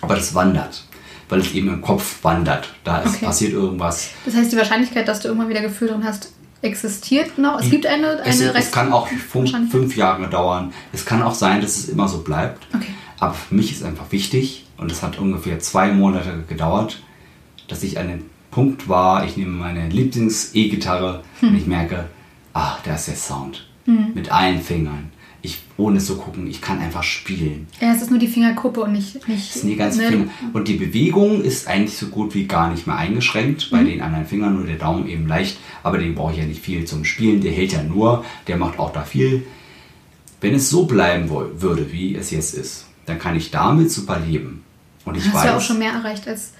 [0.00, 0.82] aber das wandert,
[1.28, 2.72] weil es eben im Kopf wandert.
[2.82, 3.26] Da Okay.
[3.26, 4.08] passiert irgendwas.
[4.24, 6.32] Das heißt, die Wahrscheinlichkeit, dass du irgendwann wieder Gefühl drin hast,
[6.62, 7.60] existiert noch.
[7.60, 10.72] Es gibt eine, eine Es, es kann auch fünf, fünf Jahre dauern.
[10.94, 12.66] Es kann auch sein, dass es immer so bleibt.
[12.74, 12.94] Okay.
[13.18, 17.02] Aber für mich ist einfach wichtig, und es hat ungefähr zwei Monate gedauert,
[17.68, 22.06] dass ich an dem Punkt war, ich nehme meine Lieblings-E-Gitarre und ich merke,
[22.54, 23.66] ah, da ist der Sound.
[24.14, 25.10] Mit allen Fingern.
[25.42, 27.66] Ich, ohne zu gucken, ich kann einfach spielen.
[27.80, 29.26] Ja, es ist nur die Fingerkuppe und nicht.
[29.26, 30.08] nicht Das sind die ganzen ne?
[30.08, 30.30] Finger.
[30.52, 33.70] Und die Bewegung ist eigentlich so gut wie gar nicht mehr eingeschränkt.
[33.70, 35.56] Bei den anderen Fingern nur der Daumen eben leicht.
[35.82, 37.40] Aber den brauche ich ja nicht viel zum Spielen.
[37.40, 38.24] Der hält ja nur.
[38.46, 39.44] Der macht auch da viel.
[40.40, 44.62] Wenn es so bleiben würde, wie es jetzt ist, dann kann ich damit super leben.
[45.04, 46.52] Und ich Hast weiß, ja auch schon mehr erreicht als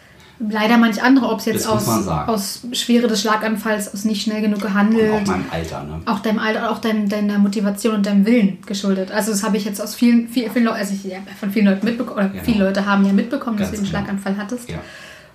[0.48, 4.56] leider manch andere, ob es jetzt aus, aus Schwere des Schlaganfalls, aus nicht schnell genug
[4.56, 5.84] und gehandelt, auch meinem Alter.
[5.84, 6.00] Ne?
[6.06, 9.10] auch deinem Alter, auch dein, deiner Motivation und deinem Willen geschuldet.
[9.12, 11.66] Also das habe ich jetzt aus vielen, vielen, vielen Leuten, also ich habe von vielen
[11.66, 12.44] Leuten mitbekommen, oder Genau.
[12.44, 14.04] viele Leute haben ja mitbekommen, dass Ganz du einen genau.
[14.22, 14.70] Schlaganfall hattest.
[14.70, 14.78] Ja.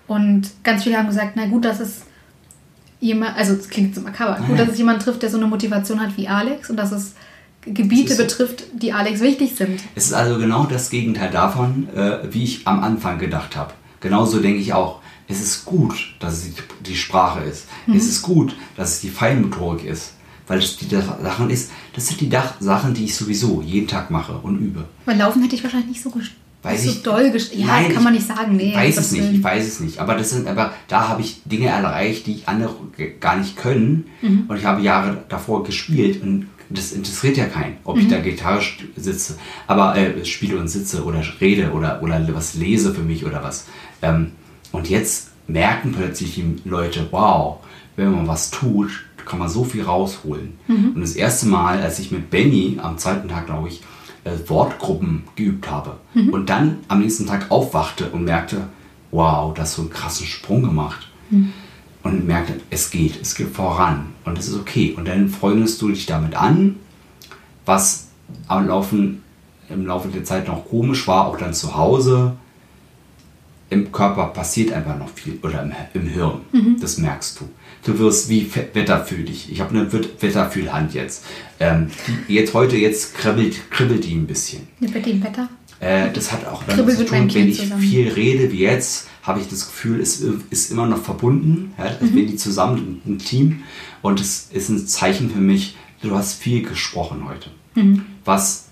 [0.08, 2.04] Und ganz viele haben gesagt, na gut, dass es
[3.00, 6.00] jemand, also es klingt so makaber, gut, dass es jemand trifft, der so eine Motivation
[6.00, 7.14] hat wie Alex und dass es
[7.62, 8.24] Gebiete so.
[8.24, 9.82] betrifft, die Alex wichtig sind.
[9.96, 13.74] Es ist also genau das Gegenteil davon, äh, wie ich am Anfang gedacht habe.
[14.06, 16.54] Genauso denke ich auch, es ist gut, dass es die,
[16.86, 17.66] die Sprache ist.
[17.88, 17.96] Mhm.
[17.96, 20.14] Es ist gut, dass es die Feinmotorik ist.
[20.48, 22.30] Weil das die Sachen ist, das sind die
[22.60, 24.86] Sachen, die ich sowieso jeden Tag mache und übe.
[25.06, 26.30] Weil Laufen hätte ich wahrscheinlich nicht so, ges-
[26.62, 27.32] Weiß nicht ich- so doll.
[27.54, 28.56] Ja, Nein, kann man ich nicht sagen.
[28.56, 29.98] Nee, weiß es nicht, ich weiß es nicht.
[29.98, 32.76] Aber das sind aber, da habe ich Dinge erreicht, die andere
[33.20, 34.06] gar nicht können.
[34.22, 34.44] Mhm.
[34.48, 38.02] Und ich habe Jahre davor gespielt und das interessiert ja keinen, ob Mhm.
[38.04, 38.60] ich da Gitarre
[38.96, 39.38] sitze,
[39.68, 43.66] aber äh, spiele und sitze oder rede oder, oder was lese für mich oder was.
[44.02, 44.32] Ähm,
[44.72, 47.58] und jetzt merken plötzlich die Leute, wow,
[47.96, 48.90] wenn man was tut,
[49.26, 50.58] kann man so viel rausholen.
[50.68, 50.92] Mhm.
[50.96, 53.82] Und das erste Mal, als ich mit Benny am zweiten Tag, glaube ich,
[54.24, 56.30] äh, Wortgruppen geübt habe Mhm.
[56.30, 58.68] und dann am nächsten Tag aufwachte und merkte,
[59.12, 61.08] wow, das hast so einen krassen Sprung gemacht.
[61.30, 61.54] Mhm.
[62.04, 64.94] Und merkte, es geht, es geht voran und es ist okay.
[64.96, 66.76] Und dann freundest du dich damit an,
[67.66, 68.10] was
[68.48, 69.24] am Laufen,
[69.70, 72.34] im Laufe der Zeit noch komisch war, auch dann zu Hause.
[73.70, 76.42] Im Körper passiert einfach noch viel oder im, im Hirn.
[76.80, 77.50] Das merkst du.
[77.84, 79.52] Du wirst wie wetterfühlig.
[79.52, 81.24] Ich habe eine Wet- Wetterfühlhand jetzt.
[81.60, 81.88] Ähm,
[82.28, 84.68] jetzt heute jetzt kribbelt, kribbelt die ein bisschen.
[84.80, 85.50] Mit dem Wetter.
[85.80, 87.82] Äh, das hat auch damit zu tun, wenn ich zusammen.
[87.82, 91.74] viel rede wie jetzt, habe ich das Gefühl, es ist immer noch verbunden.
[91.78, 91.86] Ja?
[92.00, 92.16] Mhm.
[92.16, 93.64] wenn die zusammen ein Team
[94.02, 97.50] und es ist ein Zeichen für mich, du hast viel gesprochen heute.
[97.76, 98.06] Mhm.
[98.24, 98.68] Was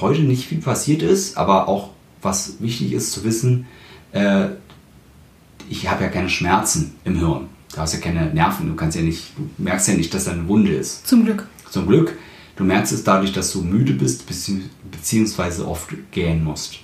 [0.00, 1.90] heute nicht viel passiert ist, aber auch
[2.22, 3.66] was wichtig ist zu wissen,
[4.12, 4.46] äh,
[5.68, 7.48] ich habe ja keine Schmerzen im Hirn.
[7.74, 10.32] Du hast ja keine Nerven, du kannst ja nicht, du merkst ja nicht, dass da
[10.32, 11.06] eine Wunde ist.
[11.06, 11.46] Zum Glück.
[11.70, 12.16] Zum Glück,
[12.56, 16.78] du merkst es dadurch, dass du müde bist, bezieh beziehungsweise oft gähnen musst.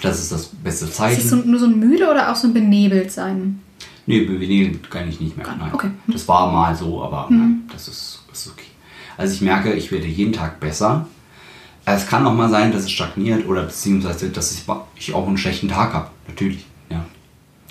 [0.00, 1.20] Das ist das beste Ist Zeichen.
[1.20, 3.60] es so, nur so ein müde oder auch so ein benebelt sein?
[4.06, 5.46] nee, bewegen kann ich nicht mehr.
[5.46, 5.70] Nein.
[5.72, 5.90] okay.
[6.06, 6.12] Mhm.
[6.12, 8.66] Das war mal so, aber nein, das ist, ist okay.
[9.16, 11.06] Also ich merke, ich werde jeden Tag besser.
[11.84, 14.64] Es kann auch mal sein, dass es stagniert oder beziehungsweise, dass
[14.96, 16.10] ich auch einen schlechten Tag habe.
[16.30, 17.04] Natürlich, ja.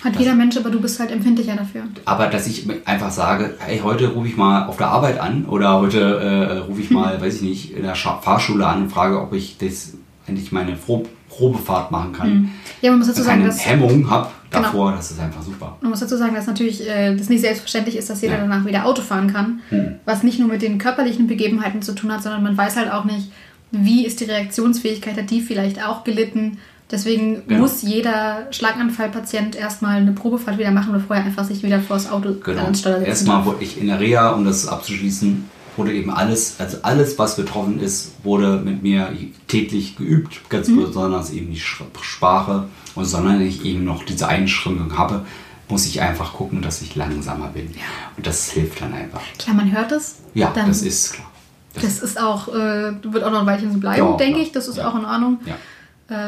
[0.04, 1.82] Hat jeder Mensch, aber du bist halt empfindlicher dafür.
[2.06, 5.78] Aber dass ich einfach sage, hey, heute rufe ich mal auf der Arbeit an oder
[5.78, 9.34] heute äh, rufe ich mal, weiß ich nicht, in der Fahrschule an und frage, ob
[9.34, 9.94] ich das
[10.26, 12.50] endlich meine Pro Probefahrt machen kann.
[12.82, 14.64] Ja, man muss dazu Dass ich sagen, dass, Hemmung habe Genau.
[14.64, 15.76] davor, das ist einfach super.
[15.80, 18.40] man muss dazu sagen, dass natürlich äh, das nicht selbstverständlich ist, dass jeder Ja.
[18.40, 19.60] danach wieder Auto fahren kann.
[19.68, 19.94] Hm.
[20.04, 23.04] Was nicht nur mit den körperlichen Begebenheiten zu tun hat, sondern man weiß halt auch
[23.04, 23.30] nicht,
[23.70, 26.58] wie ist die Reaktionsfähigkeit, hat die vielleicht auch gelitten.
[26.90, 27.60] Deswegen Genau.
[27.62, 32.34] muss jeder Schlaganfallpatient erstmal eine Probefahrt wieder machen, bevor er einfach sich wieder vors Auto
[32.42, 32.62] Genau.
[32.62, 36.56] ans Steuer setzen Erstmal wurde ich in der Reha, um das abzuschließen, wurde eben alles,
[36.58, 39.12] also alles, was betroffen ist, wurde mit mir
[39.46, 40.84] täglich geübt, ganz Mhm.
[40.86, 42.64] besonders eben die Sprache.
[42.96, 45.24] Und sondern ich eben noch diese Einschränkung habe,
[45.68, 47.70] muss ich einfach gucken, dass ich langsamer bin.
[48.16, 49.20] Und das hilft dann einfach.
[49.38, 50.16] Klar, man hört es.
[50.34, 51.30] Ja, dann- das ist klar.
[51.74, 54.42] Das, Das ist auch, äh, wird auch noch ein Weilchen so bleiben, Ja, denke klar.
[54.46, 54.50] ich.
[54.52, 54.88] Das ist Ja.
[54.90, 55.38] auch in Ordnung.
[55.46, 55.54] ja.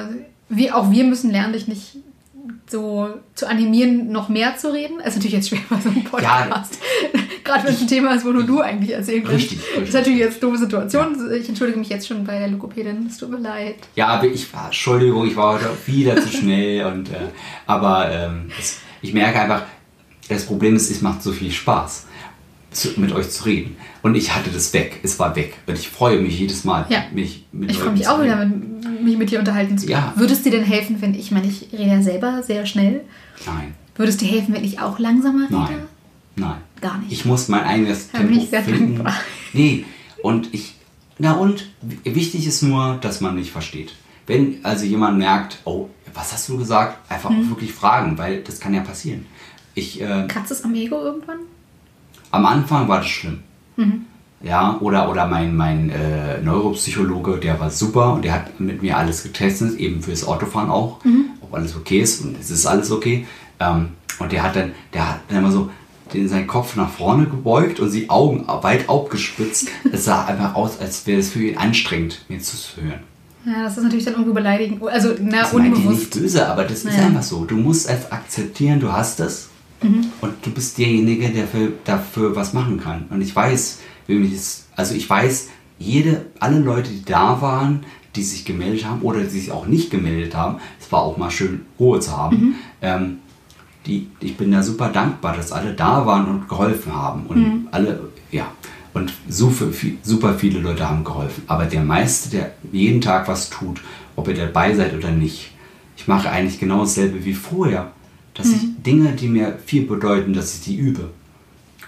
[0.03, 0.05] äh,
[0.57, 1.97] wir, auch wir müssen lernen, dich nicht
[2.69, 5.01] so zu animieren, noch mehr zu reden.
[5.01, 6.79] Also natürlich jetzt schwer bei so einem Podcast.
[7.45, 9.37] Gerade wenn es ein Thema ist, wo nur du eigentlich erzählen kannst.
[9.37, 9.79] Richtig, richtig.
[9.81, 11.33] Das ist natürlich jetzt eine doofe Situation.
[11.33, 13.07] Ich entschuldige mich jetzt schon bei der Logopädin.
[13.07, 13.77] Es tut mir leid.
[13.95, 16.87] Ja, aber ich war, Entschuldigung, ich war heute wieder zu schnell.
[16.87, 17.29] Und, äh,
[17.67, 18.51] aber ähm,
[19.03, 19.63] ich merke einfach,
[20.29, 22.07] das Problem ist, es macht so viel Spaß,
[22.73, 23.77] zu, mit euch zu reden.
[24.03, 25.01] Und ich hatte das weg.
[25.03, 25.55] Es war weg.
[25.67, 27.05] Und ich freue mich jedes Mal, Ja.
[27.13, 29.99] mich mit Ich freue mich auch wieder, mit, mich mit dir unterhalten zu können.
[29.99, 30.13] Ja.
[30.17, 33.03] Würde es dir denn helfen, wenn ich, meine, ich rede ja selber sehr schnell.
[33.47, 35.55] Nein, Würde es dir helfen, wenn ich auch langsamer rede?
[35.57, 35.79] nein,
[36.37, 36.57] nein.
[36.81, 37.13] Gar nicht.
[37.13, 38.95] Ich muss mein eigenes Da bin Tempo ich sehr finden.
[38.95, 39.15] dankbar.
[39.53, 39.85] Nee,
[40.23, 40.75] und ich,
[41.19, 41.69] na und,
[42.05, 43.93] wichtig ist nur, dass man nicht versteht.
[44.27, 46.99] Wenn also jemand merkt, oh, was hast du gesagt?
[47.11, 49.27] Einfach auch wirklich fragen, weil das kann ja passieren.
[49.75, 51.39] Ich, äh, Kratzt es am Ego irgendwann?
[52.33, 53.39] Am Anfang war das schlimm.
[53.77, 54.07] Mhm.
[54.43, 58.97] Ja, oder, oder mein, mein äh, Neuropsychologe, der war super und der hat mit mir
[58.99, 61.27] alles getestet, eben fürs Autofahren auch, Mhm.
[61.41, 63.25] ob alles okay ist und es ist alles okay.
[63.61, 65.71] Ähm, und der hat dann, der hat dann immer so
[66.13, 69.69] den, seinen Kopf nach vorne gebeugt und die Augen weit aufgespitzt.
[69.93, 73.01] Es sah einfach aus, als wäre es für ihn anstrengend, mir zuzuhören.
[73.47, 74.83] Ja, das ist natürlich dann irgendwie beleidigend.
[74.87, 76.19] Also, na, Das meinte ich nicht unbewusst.
[76.21, 77.07] böse, aber das ist Ja.
[77.07, 77.45] einfach so.
[77.45, 79.49] Du musst einfach akzeptieren, du hast es
[79.83, 80.07] Mhm.
[80.21, 83.07] und du bist derjenige, der für, dafür was machen kann.
[83.11, 83.81] Und ich weiß,
[84.77, 89.29] also ich weiß, jede, alle Leute, die da waren, die sich gemeldet haben oder die
[89.29, 92.37] sich auch nicht gemeldet haben, es war auch mal schön Ruhe zu haben.
[92.37, 92.55] Mhm.
[92.83, 93.19] Ähm,
[93.87, 97.27] die, ich bin da super dankbar, dass alle da waren und geholfen haben.
[97.27, 97.69] Und Mhm.
[97.73, 98.47] alle, ja,
[98.95, 99.67] und super,
[100.03, 101.43] super viele Leute haben geholfen.
[101.47, 103.81] Aber der meiste, der jeden Tag was tut,
[104.15, 105.51] ob ihr dabei seid oder nicht,
[105.97, 107.91] ich mache eigentlich genau dasselbe wie vorher.
[108.35, 111.11] Dass ich Dinge, die mir viel bedeuten, dass ich die übe.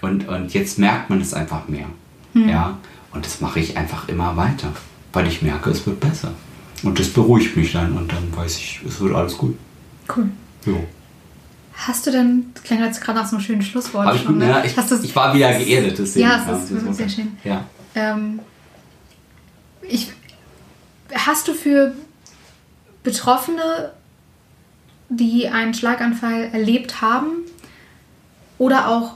[0.01, 1.87] Und, und jetzt merkt man es einfach mehr.
[2.33, 2.77] Ja,
[3.13, 4.73] und das mache ich einfach immer weiter,
[5.13, 6.33] weil ich merke, es wird besser.
[6.83, 9.57] Und das beruhigt mich dann und dann weiß ich, es wird alles gut.
[10.15, 10.29] Cool.
[10.65, 10.83] Jo.
[11.73, 14.37] Hast du denn, das klang jetzt gerade nach so einem schönen Schlusswort Hab ich, schon,
[14.37, 14.49] ne?
[14.49, 15.97] ja, ich, Hast du's- ich war wieder geerdet.
[15.97, 16.93] Deswegen Ja, es ist runter.
[16.93, 17.37] sehr schön.
[17.43, 17.63] Ja.
[17.95, 18.39] Ähm,
[19.81, 20.11] ich,
[21.13, 21.93] hast du für
[23.03, 23.91] Betroffene,
[25.09, 27.45] die einen Schlaganfall erlebt haben,
[28.57, 29.13] oder auch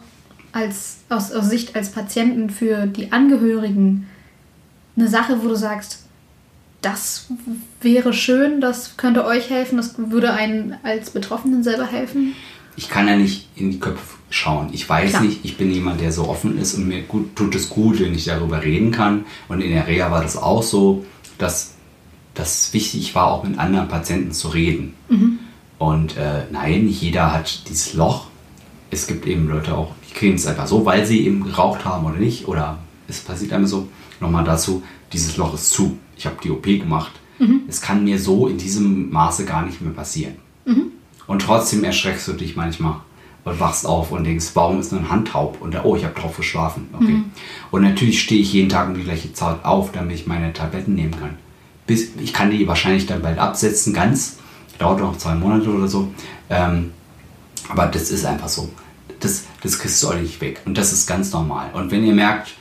[0.51, 4.07] als, aus, aus Sicht als Patienten für die Angehörigen
[4.97, 6.03] eine Sache, wo du sagst,
[6.81, 7.27] das
[7.81, 12.35] wäre schön, das könnte euch helfen, das würde einen als Betroffenen selber helfen?
[12.75, 14.69] Ich kann ja nicht in die Köpfe schauen.
[14.71, 15.23] Ich weiß Klar.
[15.23, 18.13] nicht, ich bin jemand, der so offen ist und mir gut, tut es gut, wenn
[18.13, 19.25] ich darüber reden kann.
[19.49, 21.05] Und in der Reha war das auch so,
[21.37, 21.73] dass
[22.35, 24.93] das wichtig war, auch mit anderen Patienten zu reden.
[25.79, 28.27] Und äh, nein, nicht jeder hat dieses Loch.
[28.91, 32.05] Es gibt eben Leute auch, die kriegen es einfach so, weil sie eben geraucht haben
[32.05, 32.47] oder nicht.
[32.47, 32.77] Oder
[33.07, 33.87] es passiert einem so.
[34.19, 35.97] Nochmal dazu, dieses Loch ist zu.
[36.17, 37.13] Ich habe die OP gemacht.
[37.67, 40.35] Es kann mir so in diesem Maße gar nicht mehr passieren.
[41.25, 42.95] Und trotzdem erschreckst du dich manchmal
[43.45, 45.61] und wachst auf und denkst, warum ist nur ein Hand taub?
[45.61, 46.89] Und oh, ich habe drauf geschlafen.
[46.91, 47.21] Okay.
[47.71, 50.95] Und natürlich stehe ich jeden Tag um die gleiche Zeit auf, damit ich meine Tabletten
[50.95, 51.37] nehmen kann.
[51.87, 54.38] Bis, ich kann die wahrscheinlich dann bald absetzen, ganz.
[54.79, 56.11] Dauert noch zwei Monate oder so.
[56.49, 56.91] Ähm,
[57.69, 58.69] aber das ist einfach so.
[59.19, 60.61] Das, das kriegst du auch nicht weg.
[60.65, 61.69] Und das ist ganz normal.
[61.73, 62.55] Und wenn ihr merkt,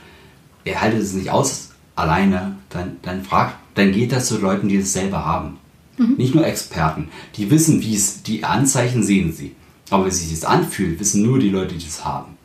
[0.65, 4.77] ihr haltet es nicht aus alleine, dann, dann fragt, dann geht das zu Leuten, die
[4.77, 5.59] es selber haben.
[5.99, 7.09] Nicht nur Experten.
[7.37, 9.57] Die wissen, wie es, die Anzeichen sehen sie.
[9.91, 12.37] Aber wie sich das anfühlt, wissen nur die Leute, die es haben.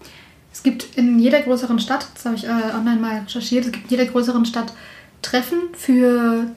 [0.51, 3.91] Es gibt in jeder größeren Stadt, das habe ich äh, online mal recherchiert, es gibt
[3.91, 4.73] in jeder größeren Stadt
[5.21, 6.47] Treffen für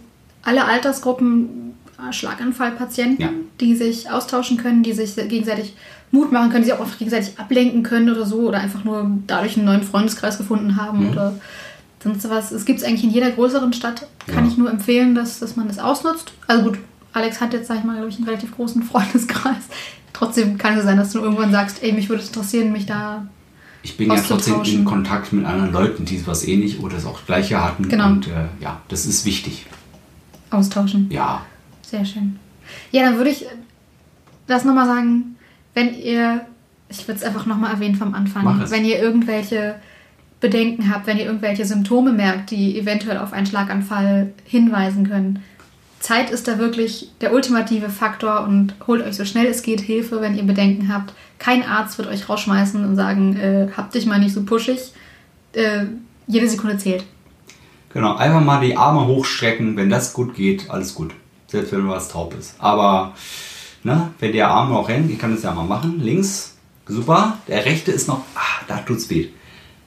[0.43, 1.66] alle Altersgruppen
[2.13, 3.31] Schlaganfallpatienten, Ja.
[3.61, 5.75] die sich austauschen können, die sich gegenseitig
[6.13, 9.11] Mut machen können, die sich auch einfach gegenseitig ablenken können oder so oder einfach nur
[9.27, 11.11] dadurch einen neuen Freundeskreis gefunden haben Mhm.
[11.11, 11.35] oder
[12.03, 12.53] sonst was.
[12.53, 14.07] Es gibt es eigentlich in jeder größeren Stadt.
[14.27, 14.51] Kann Ja.
[14.51, 16.33] ich nur empfehlen, dass, dass man das ausnutzt.
[16.47, 16.79] Also gut,
[17.13, 19.65] Alex hat jetzt, sag ich mal, glaube ich, einen relativ großen Freundeskreis.
[20.13, 23.27] Trotzdem kann es sein, dass du irgendwann sagst, ey, mich würde es interessieren, mich da
[23.83, 27.25] Ich bin ja trotzdem in Kontakt mit anderen Leuten, die was ähnlich oder das auch
[27.27, 27.89] gleiche hatten.
[27.89, 28.07] Genau.
[28.09, 29.67] Und äh, ja, das ist wichtig.
[30.51, 31.09] austauschen.
[31.11, 31.43] Ja.
[31.97, 32.39] Sehr schön.
[32.91, 33.47] Ja, dann würde ich
[34.47, 35.37] das nochmal sagen,
[35.73, 36.43] wenn ihr,
[36.91, 39.77] ich würde es einfach nochmal erwähnen vom Anfang, wenn ihr irgendwelche
[40.41, 45.43] Bedenken habt, wenn ihr irgendwelche Symptome merkt, die eventuell auf einen Schlaganfall hinweisen können,
[46.01, 50.21] Zeit ist da wirklich der ultimative Faktor und holt euch so schnell es geht Hilfe,
[50.21, 51.15] wenn ihr Bedenken habt.
[51.39, 54.93] Kein Arzt wird euch rausschmeißen und sagen, äh, hab dich mal nicht so pushig.
[55.55, 55.87] Äh,
[56.27, 57.05] jede Sekunde zählt.
[57.93, 59.77] Genau, einfach mal die Arme hochstrecken.
[59.77, 61.13] Wenn das gut geht, alles gut.
[61.57, 62.55] Selbst wenn was taub ist.
[62.59, 63.15] Aber
[63.83, 66.01] ne, wenn der Arm noch rennt, ich kann das ja mal machen.
[66.03, 66.55] Links,
[66.87, 67.39] super.
[67.49, 69.29] Der rechte ist noch, ah, da tut's weh.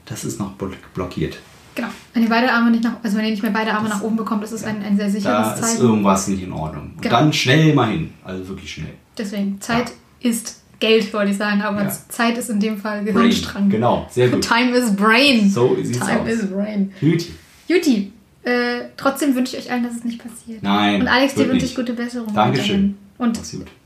[0.06, 1.38] Das ist noch blo- blockiert.
[1.76, 1.88] Genau.
[2.12, 4.16] Wenn ihr beide Arme nicht nach, also wenn ihr nicht mehr beide Arme nach oben
[4.16, 5.82] bekommt, ist es ein, ein sehr Da sicheres ist Zeichen.
[5.82, 6.92] irgendwas nicht in Ordnung.
[6.96, 7.16] Und Genau.
[7.20, 8.12] dann schnell mal hin.
[8.24, 8.94] Also wirklich schnell.
[9.16, 11.92] Deswegen, Zeit ist Geld, wollte ich sagen, aber Ja.
[12.08, 13.14] Zeit ist in dem Fall Brain.
[13.14, 13.68] Gehirnstrang.
[13.70, 14.42] Genau, sehr gut.
[14.42, 15.48] Time is brain.
[15.48, 16.28] So sieht's Time aus.
[16.28, 16.92] is brain.
[17.00, 17.32] Juti.
[17.68, 18.12] Juti,
[18.42, 20.62] äh, trotzdem wünsche ich euch allen, dass es nicht passiert.
[20.62, 21.00] Nein.
[21.02, 22.32] Und Alex, dir wünsche ich gute Besserung.
[22.34, 22.96] Dankeschön.
[23.18, 23.38] Und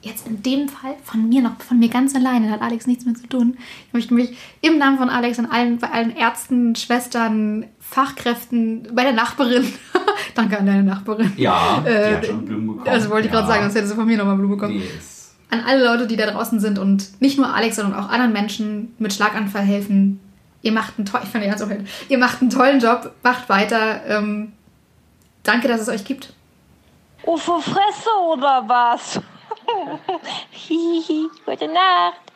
[0.02, 3.04] jetzt in dem Fall von mir noch, von mir ganz alleine, da hat Alex nichts
[3.04, 3.56] mehr zu tun.
[3.88, 9.02] Ich möchte mich im Namen von Alex und allen, bei allen Ärzten, Schwestern, Fachkräften, bei
[9.02, 9.64] der Nachbarin,
[10.36, 11.32] danke an deine Nachbarin.
[11.36, 12.86] Ja, die Äh, hat schon Blumen bekommen.
[12.88, 13.54] Also wollte ich gerade Ja.
[13.54, 14.80] sagen, sonst hättest du von mir nochmal Blumen bekommen.
[14.80, 18.32] Ist An alle Leute, die da draußen sind und nicht nur Alex, sondern auch anderen
[18.32, 20.20] Menschen mit Schlaganfall helfen.
[20.64, 21.86] Ihr macht einen tollen, ich fange ganz hin.
[22.08, 24.04] Ihr macht einen tollen Job, macht weiter.
[24.06, 24.54] Ähm,
[25.42, 26.32] danke, dass es euch gibt.
[27.26, 29.20] Oh, Fresse oder was?
[31.46, 32.33] Gute Nacht.